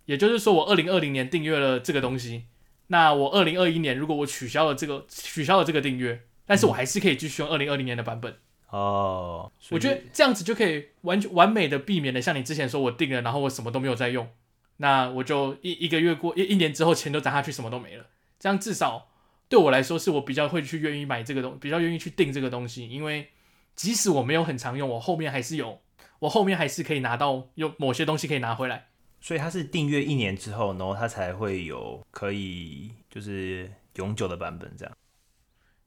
[0.05, 2.45] 也就是说我二零二零年订阅了这个东西，
[2.87, 8.37] 那我二零二一年如果我取消了这个取消了这个订阅，但是我还是可以继续用二零二零年的版本。
[8.69, 14.29] 哦，我觉得这样子就可以完全完美的避免了像你之前说我订了，然后我什么都没有在用，
[14.77, 18.07] 那我就一一个月过一一年之后钱都砸下去，什么都没了。
[18.37, 19.09] 这样至少
[19.47, 23.29] 对我来说是我比较会去愿意买这个东，比较愿意去订这个东西，因为
[23.77, 25.81] 即使我没有很常用，我后面还是有，
[26.19, 28.87] 我后面还是可以拿到有某些东西可以拿回来。
[29.21, 34.93] 所以它是订阅一年之后，然后它才会有可以就是永久的版本这样。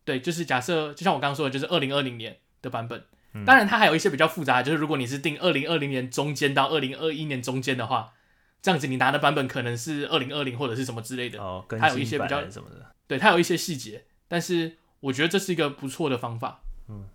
[0.07, 2.39] 对，就是假设就像我刚刚说的，就是二零二零年。
[2.63, 3.03] 的版本，
[3.47, 8.13] 当然它还有一些比较复杂，就是如果你是定二零二零年中间到二零二一年中间的话，
[8.61, 17.09] 这样子你拿的版本可能是二零二零或者是什么之类的，哦，它有一些比较什么的，对，它有一些细节，但是我觉得这是一个不错的方法，嗯，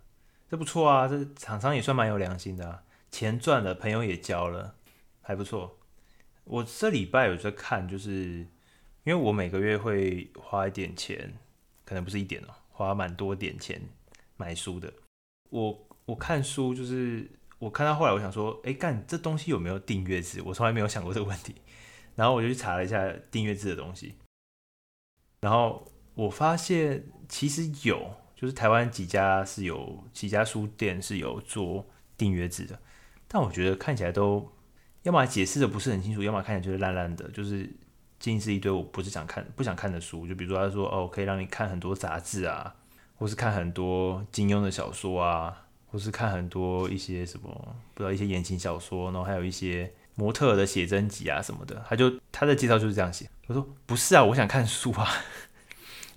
[0.48, 4.76] 这不错啊，这厂商也算蛮有良心的啊，钱赚了，朋友也交了，
[5.22, 5.78] 还不错。
[6.44, 8.46] 我这礼拜有在看，就是
[9.04, 11.34] 因为我每个月会花一点钱，
[11.84, 13.82] 可能不是一点哦，花蛮多点钱
[14.36, 14.92] 买书的。
[15.50, 20.42] 我我看书就是我看到后来，我想说，哎，干这东西有没有订阅制？
[20.42, 21.54] 我从来没有想过这个问题。
[22.14, 24.14] 然后我就去查了一下订阅制的东西，
[25.42, 31.84] 然后我发现其实有，就是台湾几家是有几家书店是有做
[32.16, 32.78] 订阅制的，
[33.26, 34.52] 但我觉得看起来都
[35.02, 37.68] 要么解释的不是很清楚，要么看起来就是烂烂的，就是
[38.20, 40.26] 尽是一堆我不是想看不想看的书。
[40.28, 42.76] 就比如说他说哦，可以让你看很多杂志啊。
[43.18, 47.48] 或是看很多金庸的小说啊，或是看很多一些什么
[47.94, 53.26] 不知道一些言情小说，然后还有一些模特的写真集啊什么的，他就他的介绍就是这样写。
[53.46, 55.08] 我说不是啊，我想看书啊。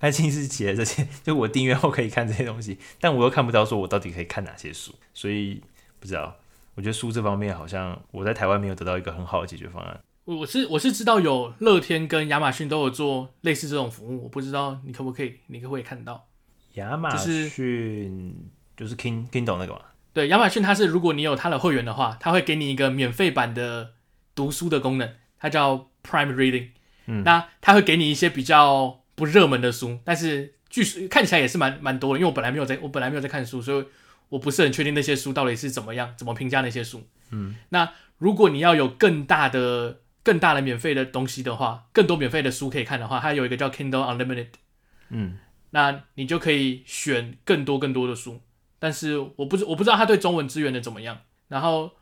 [0.00, 5.62] 他亲自写的这些， 就我订阅后可以看这些东西，但我又看不到说我到底可以看哪些书，所以
[6.00, 6.36] 不知道。
[6.76, 10.00] 我觉得书这方面好像我在台湾没有得到一个很好的解决方案。
[10.24, 16.28] 我是我是知道有乐天跟亚马逊都有做类似这种服务，我不知道你可不可以，你可不可以看到？
[16.74, 19.80] 亚马逊就是 King Kindle 那个嘛？
[20.14, 23.94] 对，亚马逊它是如果你有它的会员的话，它会给你一个免费版的
[24.34, 26.68] 读书的功能，它叫 Prime Reading。
[27.06, 33.84] 嗯，那它会给你一些比较不热门的书，但是据说看起来也是蛮蛮多的，因为我本来没有在，我本来没有在看书，所以
[34.30, 37.06] 我不是很确定那些书到底是怎么样，怎么评价那些书。
[37.30, 40.00] 嗯，那如果你要有更大的。
[40.22, 44.48] 更大的免费的东西的话，更多免费的书可以看的话，它有一个叫 Kindle Unlimited，
[45.08, 45.38] 嗯，
[45.70, 48.42] 那你就可以选更多更多的书。
[48.78, 51.22] 但是我不知我不知道它对中文资源的怎么样。
[51.48, 51.92] 然后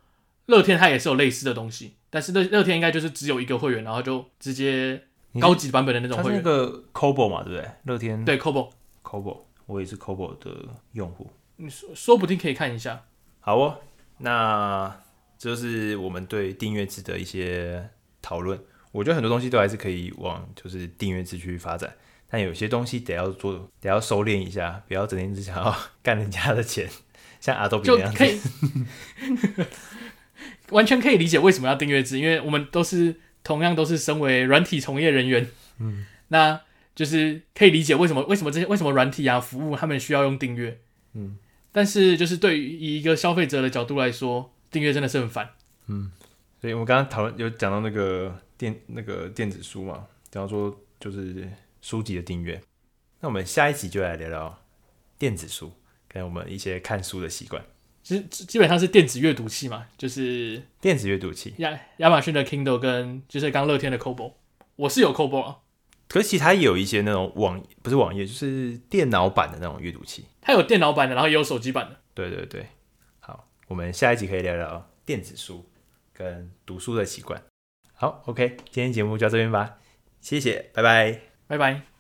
[0.47, 5.05] 乐天它也是有类似的东西，但是乐乐天应该就是只有一个会员，然后就直接
[5.41, 6.43] 高级版本的那种会员。
[6.43, 7.71] 它是那个 Cobo 嘛，对不对？
[7.85, 10.51] 乐天对 Cobo，Cobo，我也是 Cobo 的
[10.93, 11.31] 用户。
[11.57, 13.05] 你说说不定可以看一下。
[13.41, 13.81] 好哦，
[14.19, 15.01] 那
[15.39, 17.91] 这就是我们对订阅制的一些。
[18.21, 18.61] 讨论，
[18.91, 21.95] 我觉得很多东西都还是可以往就是订阅制去发展，
[22.29, 26.87] 但有些东西得要做，得要收敛一下，不要整天只想要 干人家的钱，
[27.41, 28.19] 像 Adobe 那样子。
[28.19, 28.39] 可以
[30.71, 36.61] 完全可以理解为什么要订阅制，因为我们都是同样都是身为软体从业人员，嗯，那
[36.95, 40.81] 就是可以理解为什么为什么这些为什么软体啊服务他们需要用订阅，
[41.15, 41.39] 嗯，
[41.73, 45.51] 但是就是对于一个消费者的角度来说，订阅真的是很烦，
[45.87, 46.13] 嗯。
[46.61, 51.49] 所以我们刚刚讨论有讲到那个电那个电子书嘛，讲到说就是
[51.81, 52.61] 书籍的订阅。
[53.21, 54.59] 那我们下一集就来聊聊
[55.17, 55.73] 电子书
[56.09, 57.65] 跟我们一些看书的习惯。
[58.29, 61.55] 基本上是电子阅读器嘛，就是电子阅读器。
[61.59, 64.33] 亚亚马逊的 Kindle 跟就是刚乐天的 Kobo，
[64.77, 65.59] 我是有 Kobo 啊。
[66.09, 70.27] 可是其实它也有一些那种网不是网页，就是电脑版的那种阅读器。
[70.41, 71.97] 它有电脑版的，然后也有手机版的。
[72.15, 72.67] 对对对，
[73.21, 75.65] 好，我们下一集可以聊聊电子书。
[76.19, 77.41] 跟读书的习惯，
[77.95, 79.79] 好，OK，今天节目就到这边吧，
[80.21, 81.89] 谢谢，拜拜，拜拜。